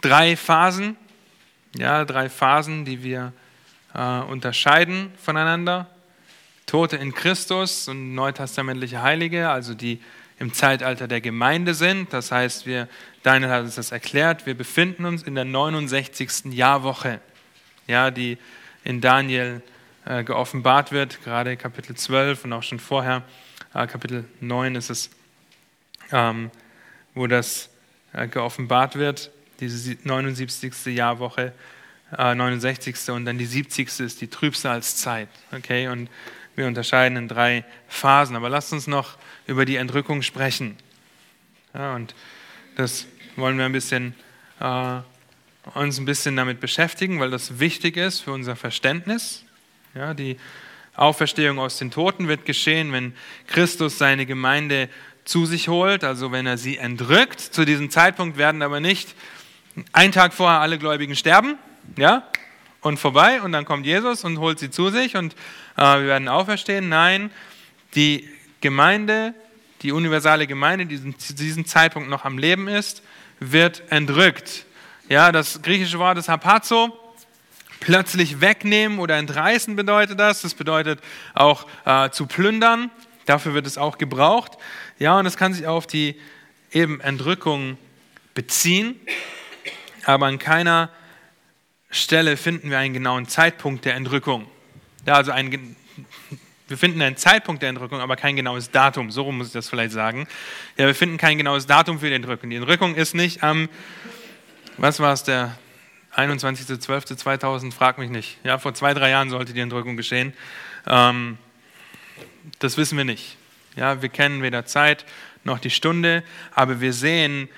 [0.00, 0.96] drei Phasen,
[1.78, 3.32] ja, drei Phasen, die wir
[3.94, 5.86] äh, unterscheiden voneinander.
[6.66, 10.00] Tote in Christus und neutestamentliche Heilige, also die
[10.38, 12.12] im Zeitalter der Gemeinde sind.
[12.12, 12.88] Das heißt, wir,
[13.22, 16.52] Daniel hat uns das erklärt, wir befinden uns in der 69.
[16.52, 17.20] Jahrwoche,
[17.86, 18.38] ja, die
[18.84, 19.62] in Daniel
[20.04, 23.22] äh, geoffenbart wird, gerade Kapitel 12 und auch schon vorher,
[23.72, 25.10] äh, Kapitel 9 ist es,
[26.12, 26.50] ähm,
[27.14, 27.70] wo das
[28.12, 29.30] äh, geoffenbart wird,
[29.60, 30.86] diese 79.
[30.86, 31.52] Jahrwoche,
[32.16, 32.96] 69.
[33.08, 34.00] Äh, und dann die 70.
[34.00, 35.28] ist die Trübsalzeit.
[35.52, 36.08] Okay, und
[36.56, 38.36] wir unterscheiden in drei Phasen.
[38.36, 40.76] Aber lasst uns noch über die Entrückung sprechen.
[41.74, 42.14] Ja, und
[42.76, 43.06] das
[43.36, 44.14] wollen wir ein bisschen,
[44.60, 45.00] äh,
[45.74, 49.44] uns ein bisschen damit beschäftigen, weil das wichtig ist für unser Verständnis.
[49.94, 50.38] Ja, die
[50.94, 53.14] Auferstehung aus den Toten wird geschehen, wenn
[53.46, 54.88] Christus seine Gemeinde
[55.24, 57.40] zu sich holt, also wenn er sie entrückt.
[57.40, 59.14] Zu diesem Zeitpunkt werden aber nicht
[59.92, 61.56] einen Tag vorher alle Gläubigen sterben,
[61.96, 62.26] ja,
[62.80, 65.34] und vorbei und dann kommt Jesus und holt sie zu sich und
[65.76, 66.88] äh, wir werden auferstehen.
[66.88, 67.30] Nein,
[67.94, 68.28] die
[68.60, 69.34] Gemeinde,
[69.82, 73.02] die universale Gemeinde, die zu diesem Zeitpunkt noch am Leben ist,
[73.40, 74.64] wird entrückt.
[75.08, 76.96] Ja, das griechische Wort ist hapazo.
[77.80, 80.42] Plötzlich wegnehmen oder entreißen bedeutet das.
[80.42, 81.00] Das bedeutet
[81.34, 82.90] auch äh, zu plündern.
[83.24, 84.52] Dafür wird es auch gebraucht.
[84.98, 86.16] Ja, und es kann sich auf die
[86.72, 87.78] eben Entrückung
[88.34, 88.98] beziehen,
[90.08, 90.88] aber an keiner
[91.90, 94.46] Stelle finden wir einen genauen Zeitpunkt der Entrückung.
[95.06, 95.76] Ja, also ein,
[96.66, 99.10] wir finden einen Zeitpunkt der Entrückung, aber kein genaues Datum.
[99.10, 100.26] So muss ich das vielleicht sagen.
[100.78, 102.48] Ja, wir finden kein genaues Datum für die Entrückung.
[102.48, 103.68] Die Entrückung ist nicht am,
[104.78, 105.58] was war es, der
[106.16, 108.38] 21.12.2000, frag mich nicht.
[108.44, 110.32] Ja, vor zwei, drei Jahren sollte die Entrückung geschehen.
[110.86, 111.36] Ähm,
[112.60, 113.36] das wissen wir nicht.
[113.76, 115.04] Ja, wir kennen weder Zeit
[115.44, 117.50] noch die Stunde, aber wir sehen,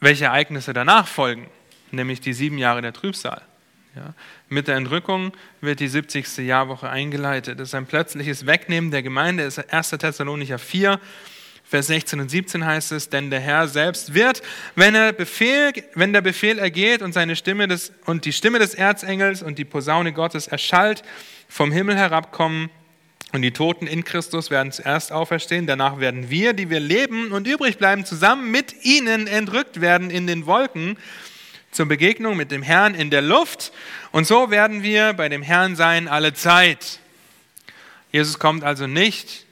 [0.00, 1.48] welche Ereignisse danach folgen
[1.90, 3.42] nämlich die sieben Jahre der Trübsal.
[3.94, 4.14] Ja.
[4.48, 6.38] Mit der Entrückung wird die 70.
[6.38, 7.58] Jahrwoche eingeleitet.
[7.58, 9.44] Das ist ein plötzliches Wegnehmen der Gemeinde.
[9.44, 9.90] Das ist 1.
[9.90, 11.00] Thessalonicher 4,
[11.64, 14.42] Vers 16 und 17 heißt es, denn der Herr selbst wird,
[14.76, 18.74] wenn, er Befehl, wenn der Befehl ergeht und, seine Stimme des, und die Stimme des
[18.74, 21.02] Erzengels und die Posaune Gottes erschallt,
[21.48, 22.70] vom Himmel herabkommen
[23.32, 27.46] Und die Toten in Christus werden zuerst auferstehen, danach werden wir, die wir leben und
[27.46, 30.96] übrig bleiben, zusammen mit ihnen entrückt werden in den Wolken
[31.72, 33.72] zur Begegnung mit dem Herrn in der Luft.
[34.12, 37.00] Und so werden wir bei dem Herrn sein alle Zeit.
[38.12, 39.44] Jesus kommt also nicht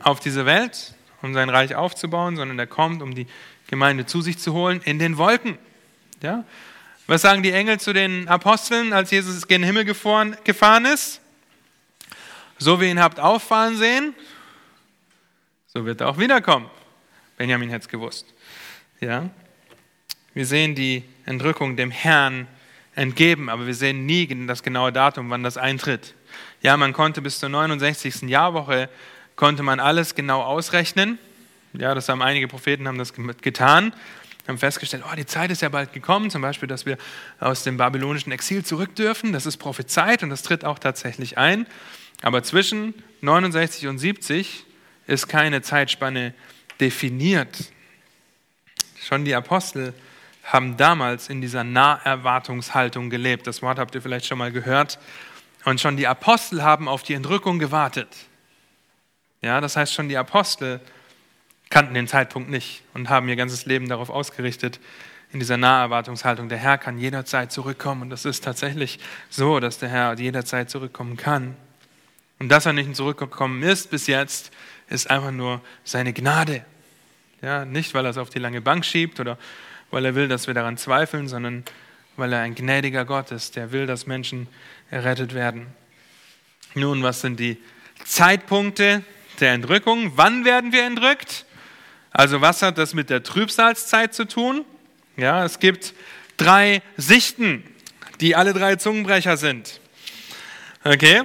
[0.00, 3.26] auf diese Welt, um sein Reich aufzubauen, sondern er kommt, um die
[3.68, 5.56] Gemeinde zu sich zu holen in den Wolken.
[6.22, 6.44] Ja?
[7.06, 11.20] Was sagen die Engel zu den Aposteln, als Jesus gen Himmel gefahren, ist?
[12.58, 14.14] So wie ihn habt auffahren sehen,
[15.66, 16.70] so wird er auch wiederkommen.
[17.36, 18.26] Benjamin hätte es gewusst.
[19.00, 19.28] Ja?
[20.32, 22.46] Wir sehen die Entrückung dem Herrn
[22.94, 26.14] entgeben, aber wir sehen nie das genaue Datum, wann das eintritt.
[26.62, 28.22] Ja, man konnte bis zur 69.
[28.22, 28.88] Jahrwoche
[29.36, 31.18] konnte man alles genau ausrechnen.
[31.74, 33.92] Ja, das haben einige Propheten haben das getan,
[34.48, 36.98] haben festgestellt, oh, die Zeit ist ja bald gekommen, zum Beispiel, dass wir
[37.40, 39.32] aus dem babylonischen Exil zurück dürfen.
[39.32, 41.66] Das ist prophezeit und das tritt auch tatsächlich ein.
[42.22, 44.64] Aber zwischen 69 und 70
[45.06, 46.34] ist keine Zeitspanne
[46.80, 47.72] definiert.
[49.02, 49.94] Schon die Apostel
[50.42, 53.46] haben damals in dieser Naherwartungshaltung gelebt.
[53.46, 54.98] Das Wort habt ihr vielleicht schon mal gehört.
[55.64, 58.08] Und schon die Apostel haben auf die Entrückung gewartet.
[59.40, 60.80] Ja, das heißt, schon die Apostel
[61.70, 64.80] kannten den Zeitpunkt nicht und haben ihr ganzes Leben darauf ausgerichtet,
[65.32, 66.48] in dieser Naherwartungshaltung.
[66.48, 71.16] Der Herr kann jederzeit zurückkommen und das ist tatsächlich so, dass der Herr jederzeit zurückkommen
[71.16, 71.56] kann.
[72.38, 74.52] Und dass er nicht zurückgekommen ist bis jetzt,
[74.88, 76.64] ist einfach nur seine Gnade.
[77.42, 79.36] Ja, nicht, weil er es auf die lange Bank schiebt oder
[79.90, 81.64] weil er will, dass wir daran zweifeln, sondern
[82.16, 84.46] weil er ein gnädiger Gott ist, der will, dass Menschen
[84.90, 85.66] errettet werden.
[86.74, 87.58] Nun, was sind die
[88.04, 89.02] Zeitpunkte
[89.40, 90.12] der Entrückung?
[90.16, 91.44] Wann werden wir entrückt?
[92.14, 94.64] Also was hat das mit der Trübsalzeit zu tun?
[95.16, 95.94] Ja, es gibt
[96.36, 97.64] drei Sichten,
[98.20, 99.80] die alle drei Zungenbrecher sind.
[100.84, 101.24] Okay?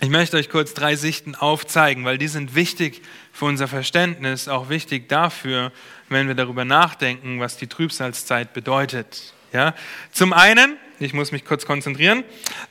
[0.00, 3.00] Ich möchte euch kurz drei Sichten aufzeigen, weil die sind wichtig
[3.32, 5.70] für unser Verständnis, auch wichtig dafür,
[6.08, 9.34] wenn wir darüber nachdenken, was die Trübsalzeit bedeutet.
[9.52, 9.72] Ja?
[10.10, 12.24] Zum einen, ich muss mich kurz konzentrieren,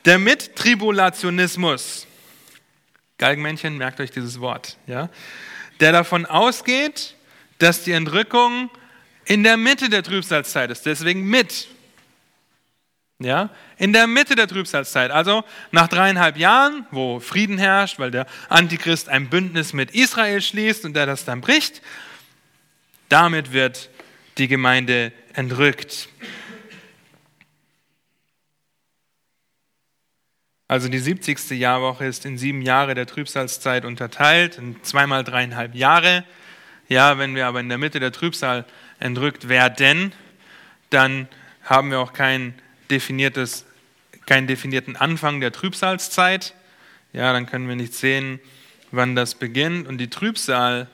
[0.04, 2.08] der Mittribulationismus.
[3.18, 4.76] Galgenmännchen, merkt euch dieses Wort.
[4.86, 5.10] Ja?
[5.80, 7.16] Der davon ausgeht,
[7.58, 8.70] dass die Entrückung
[9.26, 11.68] in der Mitte der Trübsalzeit ist, deswegen mit.
[13.20, 18.28] Ja, in der Mitte der Trübsalzeit, also nach dreieinhalb Jahren, wo Frieden herrscht, weil der
[18.50, 21.82] Antichrist ein Bündnis mit Israel schließt und der das dann bricht,
[23.08, 23.90] damit wird
[24.38, 26.10] die Gemeinde entrückt.
[30.68, 31.52] Also die 70.
[31.52, 36.24] Jahrwoche ist in sieben Jahre der Trübsalzeit unterteilt, in zweimal dreieinhalb Jahre.
[36.88, 38.66] Ja, wenn wir aber in der Mitte der Trübsal
[39.00, 40.12] entrückt werden,
[40.90, 41.28] dann
[41.64, 42.56] haben wir auch kein
[42.90, 43.66] definiertes,
[44.26, 46.56] keinen definierten Anfang der Trübsalzeit.
[47.14, 48.40] Ja, dann können wir nicht sehen,
[48.92, 49.88] wann das beginnt.
[49.88, 50.88] Und die Trübsal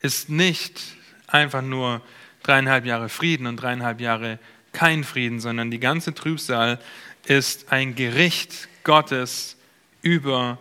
[0.00, 0.80] ist nicht
[1.26, 2.00] einfach nur
[2.42, 4.38] dreieinhalb Jahre Frieden und dreieinhalb Jahre
[4.72, 6.78] kein Frieden, sondern die ganze Trübsal
[7.26, 9.56] ist ein Gericht Gottes
[10.02, 10.58] über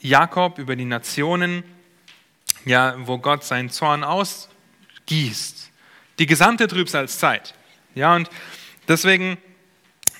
[0.00, 1.64] Jakob, über die Nationen,
[2.64, 5.70] ja, wo Gott seinen Zorn ausgießt.
[6.18, 7.54] Die gesamte Trübsalzeit.
[7.94, 8.28] Ja, und
[8.88, 9.38] deswegen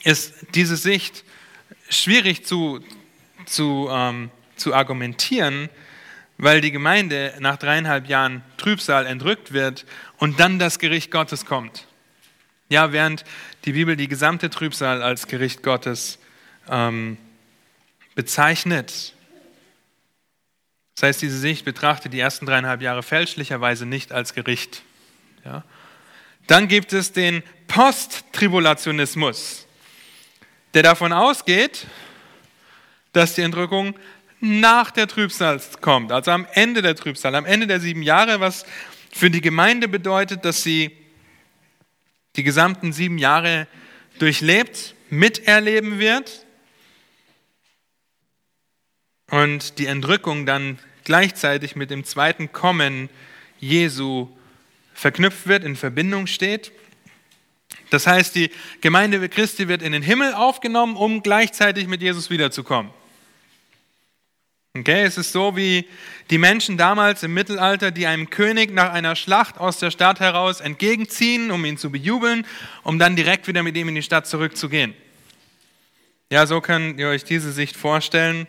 [0.03, 1.25] ist diese Sicht
[1.89, 2.81] schwierig zu,
[3.47, 5.69] zu, ähm, zu argumentieren,
[6.39, 9.87] weil die Gemeinde nach dreieinhalb Jahren Trübsal entrückt wird
[10.19, 11.87] und dann das Gericht Gottes kommt.
[12.69, 13.25] Ja, während
[13.65, 16.19] die Bibel die gesamte Trübsal als Gericht Gottes
[16.69, 17.17] ähm,
[18.15, 19.15] bezeichnet.
[20.95, 24.83] Das heißt, diese Sicht betrachtet die ersten dreieinhalb Jahre fälschlicherweise nicht als Gericht.
[25.45, 25.65] Ja.
[26.47, 29.65] Dann gibt es den Posttribulationismus
[30.75, 31.87] der davon ausgeht,
[33.13, 33.95] dass die Entrückung
[34.41, 38.67] nach der Trübsal kommt, also am Ende der Trübsal, am Ende der sieben Jahre, was
[39.11, 40.91] für die Gemeinde bedeutet, dass sie
[42.37, 43.67] die gesamten sieben Jahre
[44.19, 46.47] durchlebt, miterleben wird
[49.31, 53.09] und die Entrückung dann gleichzeitig mit dem zweiten Kommen
[53.61, 54.29] Jesu
[54.95, 56.73] verknüpft wird, in Verbindung steht.
[57.91, 62.93] Das heißt, die Gemeinde Christi wird in den Himmel aufgenommen, um gleichzeitig mit Jesus wiederzukommen.
[64.77, 65.87] Okay, es ist so wie
[66.31, 70.61] die Menschen damals im Mittelalter, die einem König nach einer Schlacht aus der Stadt heraus
[70.61, 72.45] entgegenziehen, um ihn zu bejubeln,
[72.83, 74.93] um dann direkt wieder mit ihm in die Stadt zurückzugehen.
[76.29, 78.49] Ja, so könnt ihr euch diese Sicht vorstellen.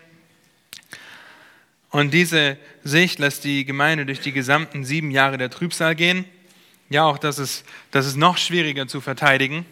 [1.92, 6.26] Und diese Sicht lässt die Gemeinde durch die gesamten sieben Jahre der Trübsal gehen.
[6.90, 9.64] Ja, auch das ist, das ist noch schwieriger zu verteidigen,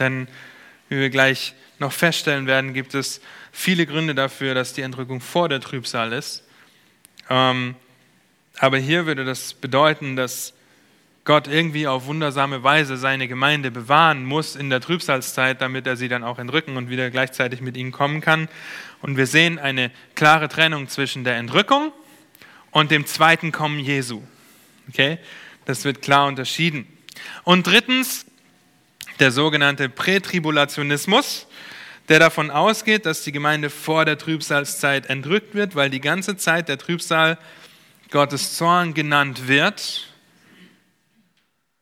[0.00, 0.26] denn
[0.88, 3.20] wie wir gleich noch feststellen werden, gibt es
[3.52, 6.44] viele Gründe dafür, dass die Entrückung vor der Trübsal ist.
[7.28, 7.74] Ähm,
[8.58, 10.54] aber hier würde das bedeuten, dass
[11.24, 16.08] Gott irgendwie auf wundersame Weise seine Gemeinde bewahren muss in der Trübsalzeit, damit er sie
[16.08, 18.48] dann auch entrücken und wieder gleichzeitig mit ihnen kommen kann.
[19.02, 21.92] Und wir sehen eine klare Trennung zwischen der Entrückung
[22.72, 24.22] und dem zweiten Kommen Jesu.
[24.88, 25.18] Okay?
[25.64, 26.86] Das wird klar unterschieden.
[27.44, 28.26] Und drittens,
[29.20, 31.46] der sogenannte Prätribulationismus,
[32.08, 36.68] der davon ausgeht, dass die Gemeinde vor der Trübsalzeit entrückt wird, weil die ganze Zeit
[36.68, 37.38] der Trübsal
[38.10, 40.08] Gottes Zorn genannt wird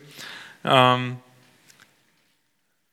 [0.63, 1.19] Ähm,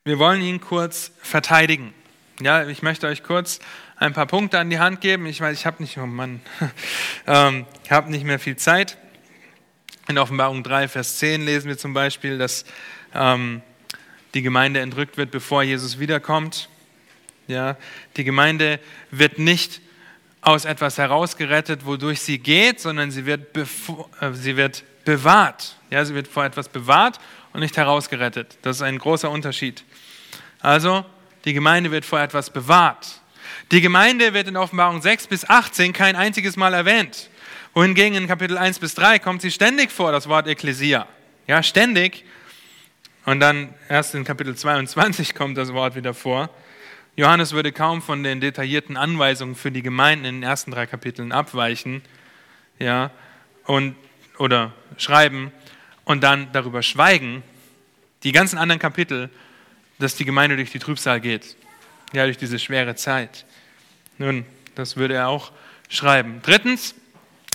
[0.02, 1.94] wir wollen ihn kurz verteidigen.
[2.40, 3.60] Ja, ich möchte euch kurz
[3.96, 5.26] ein paar Punkte an die Hand geben.
[5.26, 6.40] Ich weiß, ich habe nicht, oh Mann,
[7.26, 8.98] ähm, ich habe nicht mehr viel Zeit.
[10.08, 12.64] In Offenbarung 3, Vers 10 lesen wir zum Beispiel, dass
[13.14, 13.62] ähm,
[14.34, 16.68] die Gemeinde entrückt wird, bevor Jesus wiederkommt.
[17.46, 17.76] Ja,
[18.16, 18.80] die Gemeinde
[19.10, 19.80] wird nicht
[20.40, 23.64] aus etwas herausgerettet, wodurch sie geht, sondern sie wird, äh,
[24.32, 25.76] sie wird bewahrt.
[25.90, 27.18] Ja, sie wird vor etwas bewahrt
[27.52, 28.58] und nicht herausgerettet.
[28.62, 29.84] Das ist ein großer Unterschied.
[30.60, 31.04] Also,
[31.44, 33.20] die Gemeinde wird vor etwas bewahrt.
[33.70, 37.30] Die Gemeinde wird in Offenbarung 6 bis 18 kein einziges Mal erwähnt.
[37.72, 41.06] Wohingegen in Kapitel 1 bis 3 kommt sie ständig vor, das Wort Ekklesia.
[41.46, 42.24] Ja, ständig.
[43.24, 46.50] Und dann erst in Kapitel 22 kommt das Wort wieder vor.
[47.16, 51.32] Johannes würde kaum von den detaillierten Anweisungen für die Gemeinden in den ersten drei Kapiteln
[51.32, 52.02] abweichen.
[52.78, 53.12] Ja,
[53.64, 53.96] und
[54.38, 55.52] oder schreiben
[56.04, 57.42] und dann darüber schweigen,
[58.24, 59.30] die ganzen anderen Kapitel,
[59.98, 61.56] dass die Gemeinde durch die Trübsal geht,
[62.12, 63.46] ja, durch diese schwere Zeit.
[64.18, 64.44] Nun,
[64.74, 65.52] das würde er auch
[65.88, 66.40] schreiben.
[66.42, 66.94] Drittens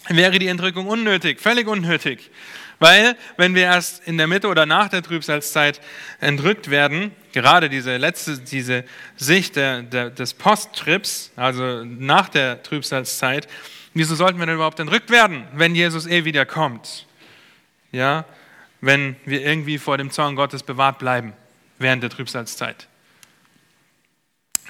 [0.08, 2.32] wäre die Entrückung unnötig, völlig unnötig.
[2.80, 5.82] Weil, wenn wir erst in der Mitte oder nach der Trübsalzeit
[6.22, 8.86] entrückt werden, gerade diese letzte, diese
[9.18, 13.48] Sicht der, der, des Posttrips, also nach der Trübsalzeit,
[13.94, 17.08] Wieso sollten wir denn überhaupt entrückt werden, wenn Jesus eh wieder kommt?
[17.92, 18.26] Ja,
[18.82, 21.34] wenn wir irgendwie vor dem Zorn Gottes bewahrt bleiben
[21.80, 22.88] während der Trübsalzeit.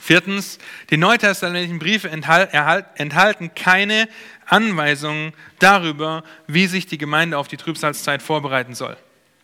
[0.10, 0.58] Viertens,
[0.90, 4.10] die neutestamentlichen Briefe enthalten keine
[4.48, 8.98] Anweisungen darüber, wie sich die Gemeinde auf die Trübsalzeit vorbereiten soll.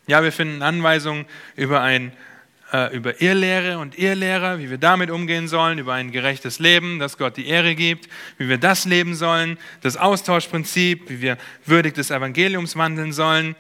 [0.08, 2.14] Ja, wir finden Anweisungen über ein
[2.74, 7.20] äh, über Irrlehre und Irrlehrer, wie wir damit umgehen sollen, über ein gerechtes Leben, das
[7.20, 8.10] Gott die Ehre gibt,
[8.40, 11.38] wie wir das leben sollen, das Austauschprinzip, wie wir
[11.68, 13.56] würdig des Evangeliums wandeln sollen.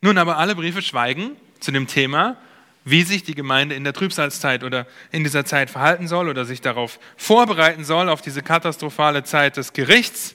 [0.00, 2.38] Nun aber alle Briefe schweigen zu dem Thema,
[2.84, 6.60] wie sich die Gemeinde in der Trübsalzeit oder in dieser Zeit verhalten soll oder sich
[6.60, 10.34] darauf vorbereiten soll, auf diese katastrophale Zeit des Gerichts.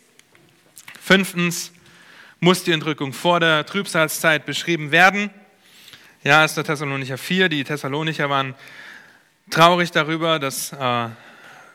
[1.02, 1.72] Fünftens
[2.40, 5.30] muss die Entrückung vor der Trübsalzeit beschrieben werden.
[6.24, 6.56] Ja, 1.
[6.56, 8.56] Thessalonicher 4, die Thessalonicher waren
[9.50, 11.08] traurig darüber, dass, äh,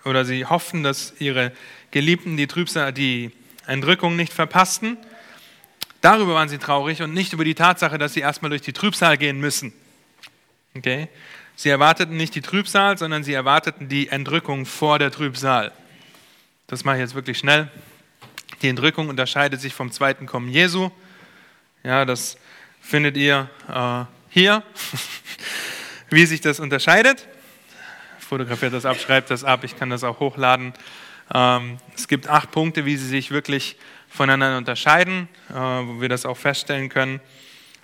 [0.04, 1.52] oder sie hofften, dass ihre
[1.90, 3.30] Geliebten die, Trübsal, die
[3.66, 4.96] Entrückung nicht verpassten.
[6.00, 9.16] Darüber waren sie traurig und nicht über die Tatsache, dass sie erstmal durch die Trübsal
[9.16, 9.72] gehen müssen.
[10.76, 11.08] Okay?
[11.54, 15.72] Sie erwarteten nicht die Trübsal, sondern sie erwarteten die Entrückung vor der Trübsal.
[16.66, 17.70] Das mache ich jetzt wirklich schnell.
[18.62, 20.90] Die Entrückung unterscheidet sich vom zweiten Kommen Jesu.
[21.84, 22.38] Ja, das
[22.80, 24.62] findet ihr äh, hier,
[26.10, 27.28] wie sich das unterscheidet.
[28.18, 30.72] Fotografiert das ab, schreibt das ab, ich kann das auch hochladen.
[31.34, 33.76] Ähm, es gibt acht Punkte, wie sie sich wirklich
[34.08, 37.20] voneinander unterscheiden, äh, wo wir das auch feststellen können.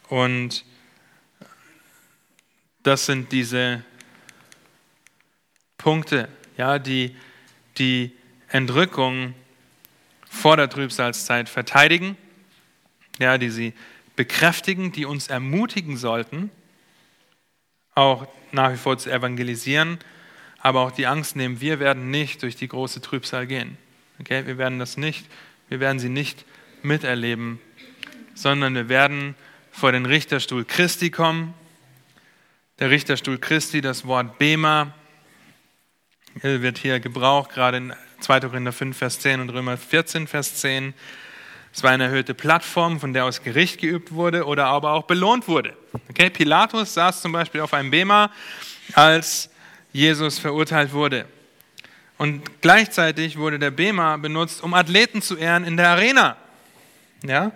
[0.09, 0.65] Und
[2.83, 3.85] das sind diese
[5.77, 7.15] Punkte, ja, die
[7.79, 8.13] die
[8.49, 9.35] Entrückung
[10.29, 12.17] vor der Trübsalzeit verteidigen,
[13.19, 13.75] ja, die sie
[14.17, 16.51] bekräftigen, die uns ermutigen sollten,
[17.95, 19.99] auch nach wie vor zu evangelisieren,
[20.61, 23.79] aber auch die Angst nehmen, wir werden nicht durch die große Trübsal gehen.
[24.21, 24.47] Okay?
[24.47, 25.27] Wir werden das nicht,
[25.69, 26.45] wir werden sie nicht
[26.83, 27.61] miterleben,
[28.35, 29.35] sondern wir werden
[29.71, 31.55] vor den Richterstuhl Christi kommen.
[32.81, 34.95] Der Richterstuhl Christi, das Wort Bema,
[36.43, 38.39] wird hier gebraucht, gerade in 2.
[38.39, 40.95] Korinther 5, Vers 10 und Römer 14, Vers 10.
[41.75, 45.49] Es war eine erhöhte Plattform, von der aus Gericht geübt wurde oder aber auch belohnt
[45.49, 45.77] wurde.
[46.09, 46.31] Okay?
[46.31, 48.31] Pilatus saß zum Beispiel auf einem Bema,
[48.93, 49.51] als
[49.93, 51.25] Jesus verurteilt wurde.
[52.17, 56.37] Und gleichzeitig wurde der Bema benutzt, um Athleten zu ehren in der Arena.
[57.25, 57.51] Ja?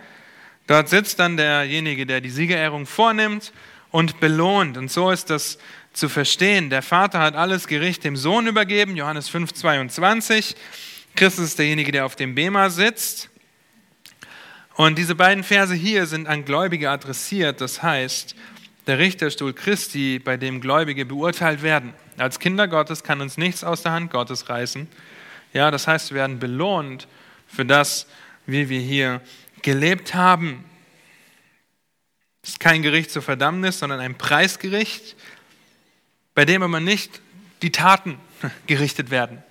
[0.67, 3.53] Dort sitzt dann derjenige, der die Siegerehrung vornimmt
[3.93, 4.77] und belohnt.
[4.77, 5.59] Und so ist das
[5.93, 6.71] zu verstehen.
[6.71, 10.57] Der Vater hat alles Gericht dem Sohn übergeben, Johannes 5, 22.
[11.15, 13.29] Christus ist derjenige, der auf dem Bema sitzt.
[14.75, 17.61] Und diese beiden Verse hier sind an Gläubige adressiert.
[17.61, 18.35] Das heißt,
[18.87, 21.93] der Richterstuhl Christi, bei dem Gläubige beurteilt werden.
[22.17, 24.89] Als Kinder Gottes kann uns nichts aus der Hand Gottes reißen.
[25.53, 27.07] Ja, das heißt, wir werden belohnt
[27.47, 28.07] für das,
[28.47, 29.21] wie wir hier
[29.61, 30.65] gelebt haben.
[32.43, 35.17] Es ist kein Gericht zur Verdammnis, sondern ein Preisgericht,
[36.35, 37.21] bei dem aber nicht
[37.63, 38.19] die Taten
[38.67, 39.43] gerichtet werden.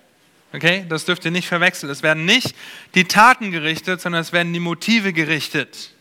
[0.53, 1.89] Okay, das dürft ihr nicht verwechseln.
[1.89, 2.53] Es werden nicht
[2.93, 5.91] die Taten gerichtet, sondern es werden die Motive gerichtet.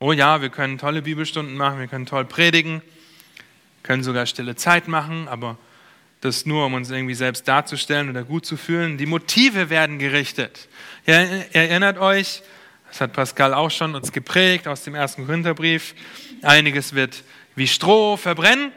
[0.00, 2.82] Oh ja, wir können tolle Bibelstunden machen, wir können toll predigen,
[3.84, 5.56] können sogar stille Zeit machen, aber
[6.20, 8.98] das nur, um uns irgendwie selbst darzustellen oder gut zu fühlen.
[8.98, 10.68] Die Motive werden gerichtet.
[11.06, 11.14] Ihr
[11.52, 12.42] erinnert euch,
[12.88, 15.94] das hat Pascal auch schon uns geprägt aus dem ersten Korintherbrief.
[16.42, 17.24] Einiges wird
[17.54, 18.72] wie Stroh verbrennen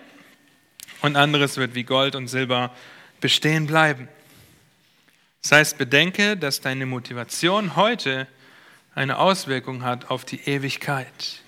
[1.01, 2.73] und anderes wird wie Gold und Silber
[3.21, 4.07] bestehen bleiben.
[5.41, 8.27] Das heißt, bedenke, dass deine Motivation heute
[8.95, 11.41] eine Auswirkung hat auf die Ewigkeit.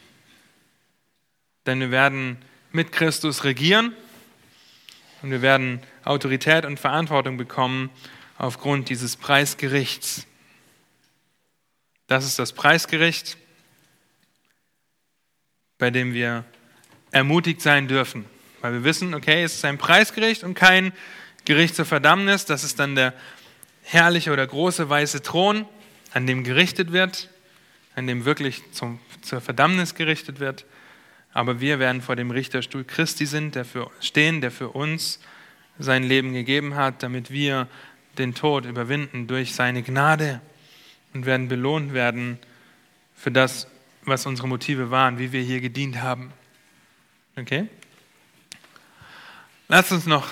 [1.65, 2.37] Denn wir werden
[2.71, 3.93] mit Christus regieren
[5.21, 7.89] und wir werden Autorität und Verantwortung bekommen
[8.37, 10.25] aufgrund dieses Preisgerichts.
[12.11, 13.37] Das ist das Preisgericht,
[15.77, 16.43] bei dem wir
[17.11, 18.25] ermutigt sein dürfen,
[18.59, 20.91] weil wir wissen, okay, es ist ein Preisgericht und kein
[21.45, 22.43] Gericht zur Verdammnis.
[22.43, 23.13] Das ist dann der
[23.83, 25.65] herrliche oder große weiße Thron,
[26.11, 27.29] an dem gerichtet wird,
[27.95, 30.65] an dem wirklich zum, zur Verdammnis gerichtet wird.
[31.31, 35.21] Aber wir werden vor dem Richterstuhl Christi sind, der für, stehen, der für uns
[35.79, 37.69] sein Leben gegeben hat, damit wir
[38.17, 40.41] den Tod überwinden durch seine Gnade
[41.13, 42.39] und werden belohnt werden
[43.15, 43.67] für das,
[44.03, 46.33] was unsere Motive waren, wie wir hier gedient haben.
[47.35, 47.67] Okay?
[49.67, 50.27] Lass uns noch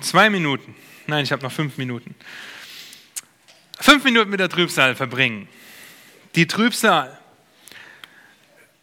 [0.00, 0.74] zwei Minuten,
[1.06, 2.14] nein, ich habe noch fünf Minuten,
[3.80, 5.48] fünf Minuten mit der Trübsal verbringen.
[6.36, 7.18] Die Trübsal.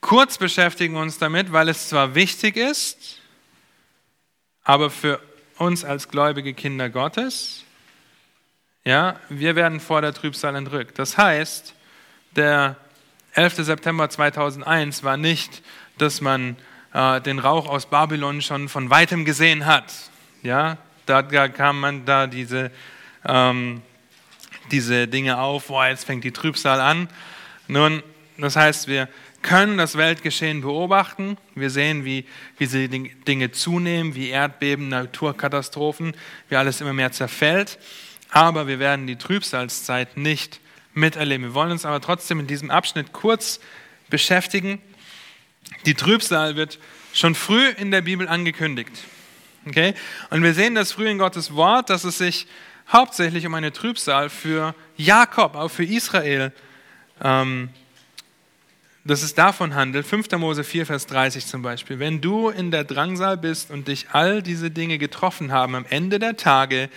[0.01, 3.21] Kurz beschäftigen wir uns damit, weil es zwar wichtig ist,
[4.63, 5.21] aber für
[5.57, 7.63] uns als gläubige Kinder Gottes
[8.87, 10.97] ja, wir werden vor der Trübsal entrückt.
[10.97, 11.73] Das heißt,
[12.37, 12.77] der
[13.33, 13.55] 11.
[13.65, 15.61] September 2001 war nicht,
[15.97, 16.55] dass man
[16.93, 19.93] äh, den Rauch aus Babylon schon von weitem gesehen hat.
[20.41, 22.71] Ja, da, da kam man da diese,
[23.25, 23.81] ähm,
[24.71, 27.09] diese Dinge auf, boah, jetzt fängt die Trübsal an.
[27.67, 28.01] Nun,
[28.37, 29.09] das heißt, wir
[29.41, 31.37] können das Weltgeschehen beobachten.
[31.55, 32.23] Wir sehen, wie,
[32.57, 36.13] wie diese Dinge zunehmen, wie Erdbeben, Naturkatastrophen,
[36.47, 37.79] wie alles immer mehr zerfällt
[38.31, 40.59] aber wir werden die Trübsalzeit nicht
[40.93, 41.47] miterleben.
[41.47, 43.59] Wir wollen uns aber trotzdem in diesem Abschnitt kurz
[44.09, 44.81] beschäftigen.
[45.85, 46.79] Die Trübsal wird
[47.13, 48.91] schon früh in der Bibel angekündigt.
[49.65, 49.93] Okay?
[50.29, 52.47] Und wir sehen das früh in Gottes Wort, dass es sich
[52.91, 56.53] hauptsächlich um eine Trübsal für Jakob, auch für Israel,
[57.21, 57.69] ähm,
[59.03, 60.05] dass es davon handelt.
[60.05, 60.31] 5.
[60.33, 61.99] Mose 4, Vers 30 zum Beispiel.
[61.99, 66.19] Wenn du in der Drangsal bist und dich all diese Dinge getroffen haben am Ende
[66.19, 66.89] der Tage,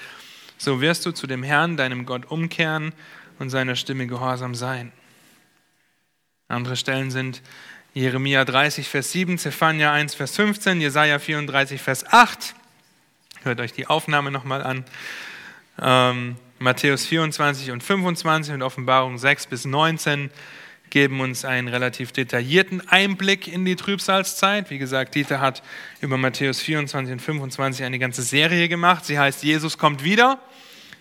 [0.61, 2.93] so wirst du zu dem Herrn, deinem Gott, umkehren
[3.39, 4.93] und seiner Stimme gehorsam sein.
[6.49, 7.41] Andere Stellen sind
[7.95, 12.55] Jeremia 30, Vers 7, Zephania 1, Vers 15, Jesaja 34, Vers 8.
[13.43, 14.85] Hört euch die Aufnahme nochmal an.
[15.81, 20.31] Ähm, Matthäus 24 und 25 und Offenbarung 6 bis 19
[20.91, 24.71] geben uns einen relativ detaillierten Einblick in die Trübsalzeit.
[24.71, 25.63] Wie gesagt, Dieter hat
[26.01, 29.05] über Matthäus 24 und 25 eine ganze Serie gemacht.
[29.05, 30.41] Sie heißt Jesus kommt wieder,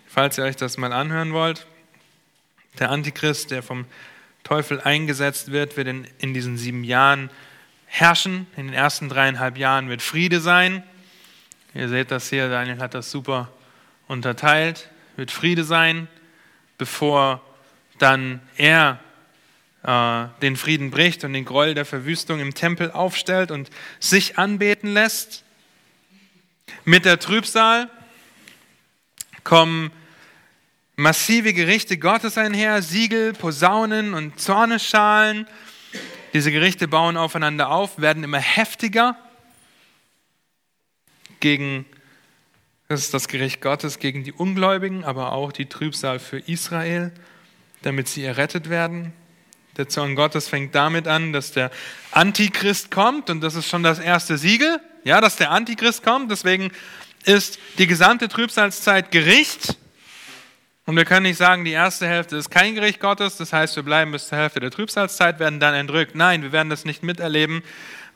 [0.06, 1.66] falls ihr euch das mal anhören wollt.
[2.78, 3.84] Der Antichrist, der vom
[4.44, 7.28] Teufel eingesetzt wird, wird in, in diesen sieben Jahren
[7.86, 8.46] herrschen.
[8.56, 10.84] In den ersten dreieinhalb Jahren wird Friede sein.
[11.74, 13.50] Ihr seht das hier, Daniel hat das super
[14.06, 14.88] unterteilt.
[15.16, 16.08] Wird Friede sein,
[16.78, 17.42] bevor
[17.98, 19.00] dann er
[19.82, 24.92] äh, den Frieden bricht und den Groll der Verwüstung im Tempel aufstellt und sich anbeten
[24.92, 25.44] lässt.
[26.84, 27.90] Mit der Trübsal
[29.44, 29.90] kommen
[30.96, 35.46] massive Gerichte Gottes einher, Siegel, Posaunen und Zorneschalen.
[36.34, 39.16] Diese Gerichte bauen aufeinander auf, werden immer heftiger
[41.40, 41.86] gegen,
[42.88, 47.12] das ist das Gericht Gottes gegen die Ungläubigen, aber auch die Trübsal für Israel,
[47.82, 49.14] damit sie errettet werden.
[49.80, 51.70] Der Zorn Gottes fängt damit an, dass der
[52.12, 56.30] Antichrist kommt und das ist schon das erste Siegel, ja, dass der Antichrist kommt.
[56.30, 56.70] Deswegen
[57.24, 59.78] ist die gesamte Trübsalzeit Gericht.
[60.84, 63.82] Und wir können nicht sagen, die erste Hälfte ist kein Gericht Gottes, das heißt, wir
[63.82, 66.14] bleiben bis zur Hälfte der Trübsalzeit, werden dann entrückt.
[66.14, 67.62] Nein, wir werden das nicht miterleben,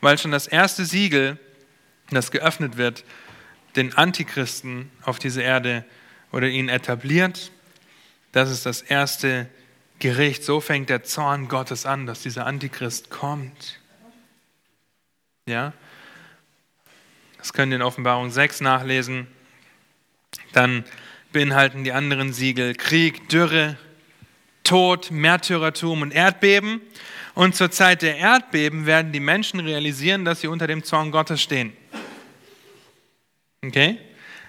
[0.01, 1.39] weil schon das erste Siegel,
[2.11, 3.03] das geöffnet wird,
[3.75, 5.83] den Antichristen auf diese Erde
[6.31, 7.49] oder ihn etabliert.
[8.33, 9.49] Das ist das erste
[10.05, 10.43] Gericht.
[10.43, 13.79] So fängt der Zorn Gottes an, dass dieser Antichrist kommt.
[15.47, 15.73] Ja?
[17.39, 19.25] Das könnt ihr in Offenbarung 6 nachlesen.
[20.53, 20.83] Dann
[21.33, 23.79] beinhalten die anderen Siegel Krieg, Dürre,
[24.63, 26.81] Tod, Märtyrertum und Erdbeben.
[27.33, 31.41] Und zur Zeit der Erdbeben werden die Menschen realisieren, dass sie unter dem Zorn Gottes
[31.41, 31.73] stehen.
[33.63, 33.97] Okay?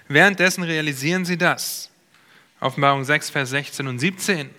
[0.07, 1.89] Währenddessen realisieren sie das.
[2.59, 4.51] Offenbarung 6, Vers 16 und 17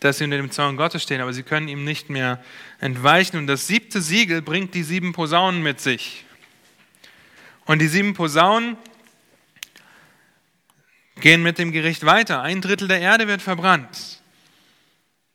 [0.00, 2.42] dass sie unter dem Zorn Gottes stehen, aber sie können ihm nicht mehr
[2.80, 3.36] entweichen.
[3.36, 6.24] Und das siebte Siegel bringt die sieben Posaunen mit sich.
[7.66, 8.76] Und die sieben Posaunen
[11.20, 12.42] gehen mit dem Gericht weiter.
[12.42, 14.22] Ein Drittel der Erde wird verbrannt.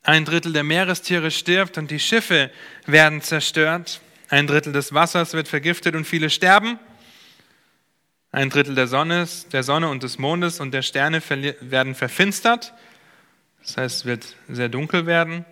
[0.02, 2.52] Ein Drittel der Meerestiere stirbt und die Schiffe
[2.86, 4.02] werden zerstört.
[4.30, 6.80] Ein Drittel des Wassers wird vergiftet und viele sterben.
[8.32, 11.22] Ein Drittel der Sonne, der Sonne und des Mondes und der Sterne
[11.62, 12.74] werden verfinstert.
[13.64, 15.46] Das heißt, es wird sehr dunkel werden.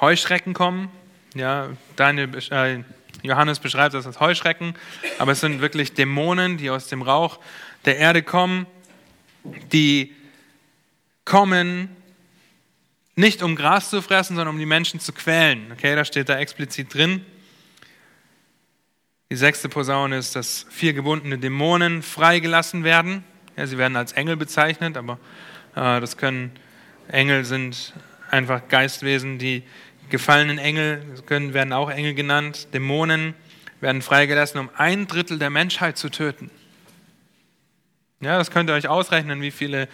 [0.00, 0.90] Heuschrecken kommen.
[1.34, 2.82] Ja, Daniel, äh,
[3.22, 4.74] Johannes beschreibt das als Heuschrecken,
[5.18, 7.40] aber es sind wirklich Dämonen, die aus dem Rauch
[7.84, 8.66] der Erde kommen,
[9.72, 10.14] die
[11.24, 11.88] kommen
[13.16, 15.72] nicht um Gras zu fressen, sondern um die Menschen zu quälen.
[15.72, 17.26] Okay, das steht da explizit drin.
[19.30, 23.24] Die sechste Posaune ist, dass vier gebundene Dämonen freigelassen werden.
[23.56, 25.18] Ja, sie werden als Engel bezeichnet, aber
[25.74, 26.52] äh, das können
[27.08, 27.94] Engel sind
[28.30, 29.62] einfach Geistwesen, die
[30.10, 32.68] gefallenen Engel können, werden auch Engel genannt.
[32.72, 33.34] Dämonen
[33.80, 36.50] werden freigelassen, um ein Drittel der Menschheit zu töten.
[38.20, 39.88] Ja, das könnt ihr euch ausrechnen, wie viele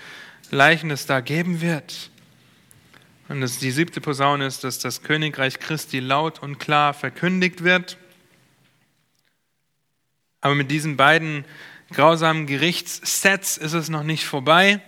[0.50, 2.10] Leichen es da geben wird.
[3.28, 7.96] Und das, die siebte Posaune ist, dass das Königreich Christi laut und klar verkündigt wird.
[10.40, 11.44] Aber mit diesen beiden
[11.92, 14.80] grausamen Gerichtssets ist es noch nicht vorbei.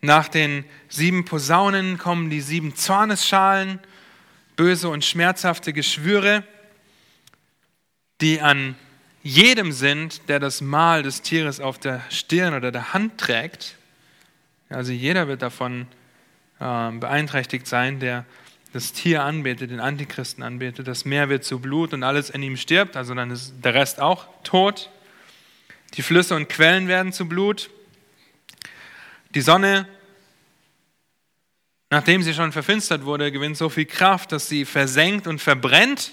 [0.00, 3.78] Nach den sieben Posaunen kommen die sieben Zornesschalen,
[4.56, 6.42] böse und schmerzhafte Geschwüre,
[8.20, 8.76] die an
[9.22, 13.76] jedem sind, der das Mal des Tieres auf der Stirn oder der Hand trägt.
[14.70, 15.86] Also jeder wird davon
[16.60, 18.24] äh, beeinträchtigt sein, der
[18.72, 20.86] das Tier anbetet, den Antichristen anbetet.
[20.86, 24.00] Das Meer wird zu Blut und alles in ihm stirbt, also dann ist der Rest
[24.00, 24.90] auch tot.
[25.94, 27.68] Die Flüsse und Quellen werden zu Blut.
[29.34, 29.86] Die Sonne,
[31.88, 36.12] nachdem sie schon verfinstert wurde, gewinnt so viel Kraft, dass sie versenkt und verbrennt.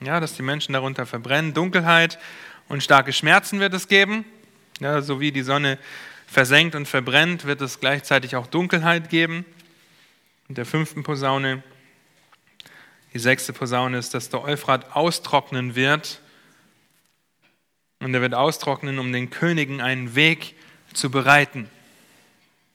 [0.00, 1.54] Ja, dass die Menschen darunter verbrennen.
[1.54, 2.18] Dunkelheit
[2.68, 4.24] und starke Schmerzen wird es geben.
[4.80, 5.78] Ja, so wie die Sonne
[6.26, 9.44] versenkt und verbrennt, wird es gleichzeitig auch Dunkelheit geben.
[10.48, 11.62] Und der fünften Posaune,
[13.14, 16.20] die sechste Posaune ist, dass der Euphrat austrocknen wird.
[18.00, 20.56] Und er wird austrocknen, um den Königen einen Weg
[20.92, 21.70] zu bereiten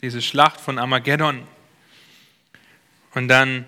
[0.06, 1.48] diese Schlacht von Armageddon.
[3.16, 3.66] Und dann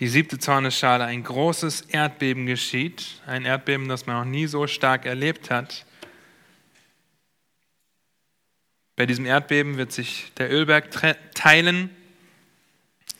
[0.00, 5.06] die siebte Zornesschale, ein großes Erdbeben geschieht, ein Erdbeben, das man noch nie so stark
[5.06, 5.86] erlebt hat.
[8.96, 10.90] Bei diesem Erdbeben wird sich der Ölberg
[11.34, 11.90] teilen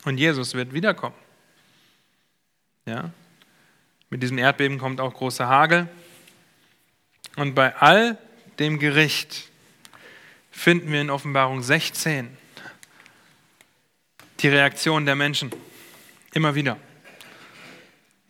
[0.04, 1.14] und Jesus wird wiederkommen.
[2.86, 3.12] Ja?
[4.08, 5.88] Mit diesem Erdbeben kommt auch großer Hagel.
[7.36, 8.18] Und bei all
[8.58, 9.49] dem Gericht
[10.50, 12.36] finden wir in Offenbarung 16
[14.40, 15.50] die Reaktion der Menschen.
[16.32, 16.76] Immer wieder.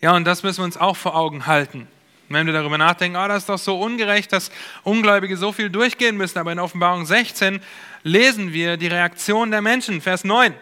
[0.00, 1.86] Ja, und das müssen wir uns auch vor Augen halten.
[2.28, 4.50] Wenn wir darüber nachdenken, oh, das ist doch so ungerecht, dass
[4.84, 6.38] Ungläubige so viel durchgehen müssen.
[6.38, 7.60] Aber in Offenbarung 16
[8.02, 10.00] lesen wir die Reaktion der Menschen.
[10.00, 10.54] Vers 9.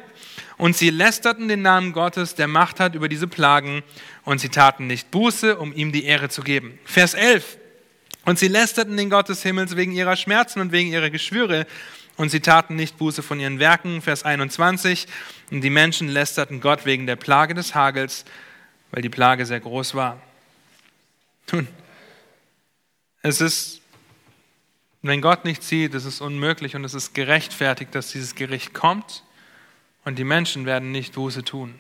[0.57, 3.83] Und sie lästerten den Namen Gottes, der Macht hat über diese Plagen,
[4.25, 6.79] und sie taten nicht Buße, um ihm die Ehre zu geben.
[6.85, 7.59] Vers 11.
[8.29, 11.67] Und sie lästerten den Gott des Himmels wegen ihrer Schmerzen und wegen ihrer Geschwüre
[12.19, 15.07] Und sie taten nicht Buße von ihren Werken, Vers 21.
[15.51, 18.27] Und die Menschen lästerten Gott wegen der Plage des Hagels,
[18.91, 20.21] weil die Plage sehr groß war.
[21.53, 21.69] Nun,
[23.23, 23.81] es ist,
[25.01, 29.25] wenn Gott nicht sieht, es ist unmöglich und es ist gerechtfertigt, dass dieses Gericht kommt.
[30.05, 31.77] Und die Menschen werden nicht Buße tun,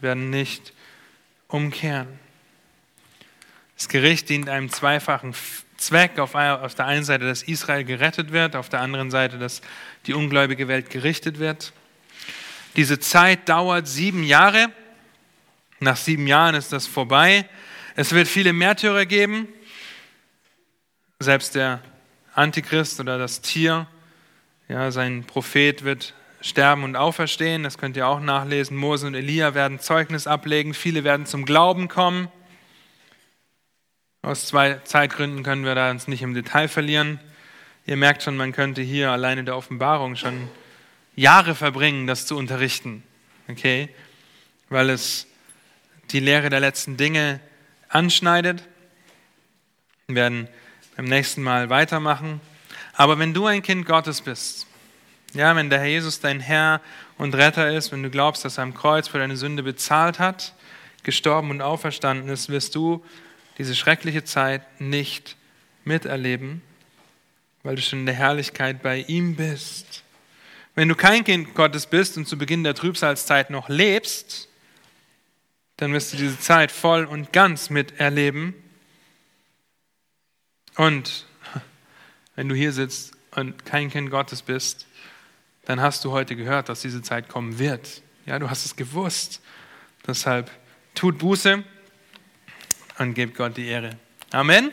[0.00, 0.72] werden nicht
[1.46, 2.18] umkehren.
[3.80, 5.34] Das Gericht dient einem zweifachen
[5.78, 6.18] Zweck.
[6.18, 9.62] Auf, der einen Seite, dass Israel gerettet wird, auf der anderen Seite, dass
[10.04, 11.72] die ungläubige Welt gerichtet wird.
[12.76, 14.66] Diese Zeit dauert sieben Jahre.
[15.78, 17.48] Nach sieben Jahren ist das vorbei.
[17.96, 19.48] Es wird viele Märtyrer geben.
[21.18, 21.80] Selbst der
[22.34, 23.86] Antichrist oder das Tier,
[24.68, 26.12] ja, sein Prophet wird
[26.42, 27.62] sterben und auferstehen.
[27.62, 28.76] Das könnt ihr auch nachlesen.
[28.76, 30.74] Mose und Elia werden Zeugnis ablegen.
[30.74, 32.28] Viele werden zum Glauben kommen.
[34.22, 37.18] Aus zwei Zeitgründen können wir da uns nicht im Detail verlieren.
[37.86, 40.50] Ihr merkt schon, man könnte hier alleine der Offenbarung schon
[41.16, 43.02] Jahre verbringen, das zu unterrichten.
[43.48, 43.88] Okay?
[44.68, 45.26] Weil es
[46.10, 47.40] die Lehre der letzten Dinge
[47.88, 48.62] anschneidet.
[50.06, 50.48] Wir werden
[50.96, 52.42] beim nächsten Mal weitermachen.
[52.92, 54.66] Aber wenn du ein Kind Gottes bist,
[55.32, 56.82] ja, wenn der Herr Jesus dein Herr
[57.16, 60.54] und Retter ist, wenn du glaubst, dass er am Kreuz für deine Sünde bezahlt hat,
[61.04, 63.02] gestorben und auferstanden ist, wirst du
[63.60, 65.36] diese schreckliche Zeit nicht
[65.84, 66.62] miterleben,
[67.62, 70.02] weil du schon in der Herrlichkeit bei ihm bist.
[70.74, 74.48] Wenn du kein Kind Gottes bist und zu Beginn der Trübsalzeit noch lebst,
[75.76, 78.54] dann wirst du diese Zeit voll und ganz miterleben.
[80.76, 81.26] Und
[82.36, 84.86] wenn du hier sitzt und kein Kind Gottes bist,
[85.66, 88.00] dann hast du heute gehört, dass diese Zeit kommen wird.
[88.24, 89.42] Ja, du hast es gewusst.
[90.06, 90.50] Deshalb
[90.94, 91.62] tut Buße
[93.00, 93.96] und gebt Gott die Ehre.
[94.30, 94.72] Amen.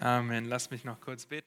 [0.00, 0.46] Amen.
[0.46, 1.46] Lass mich noch kurz beten.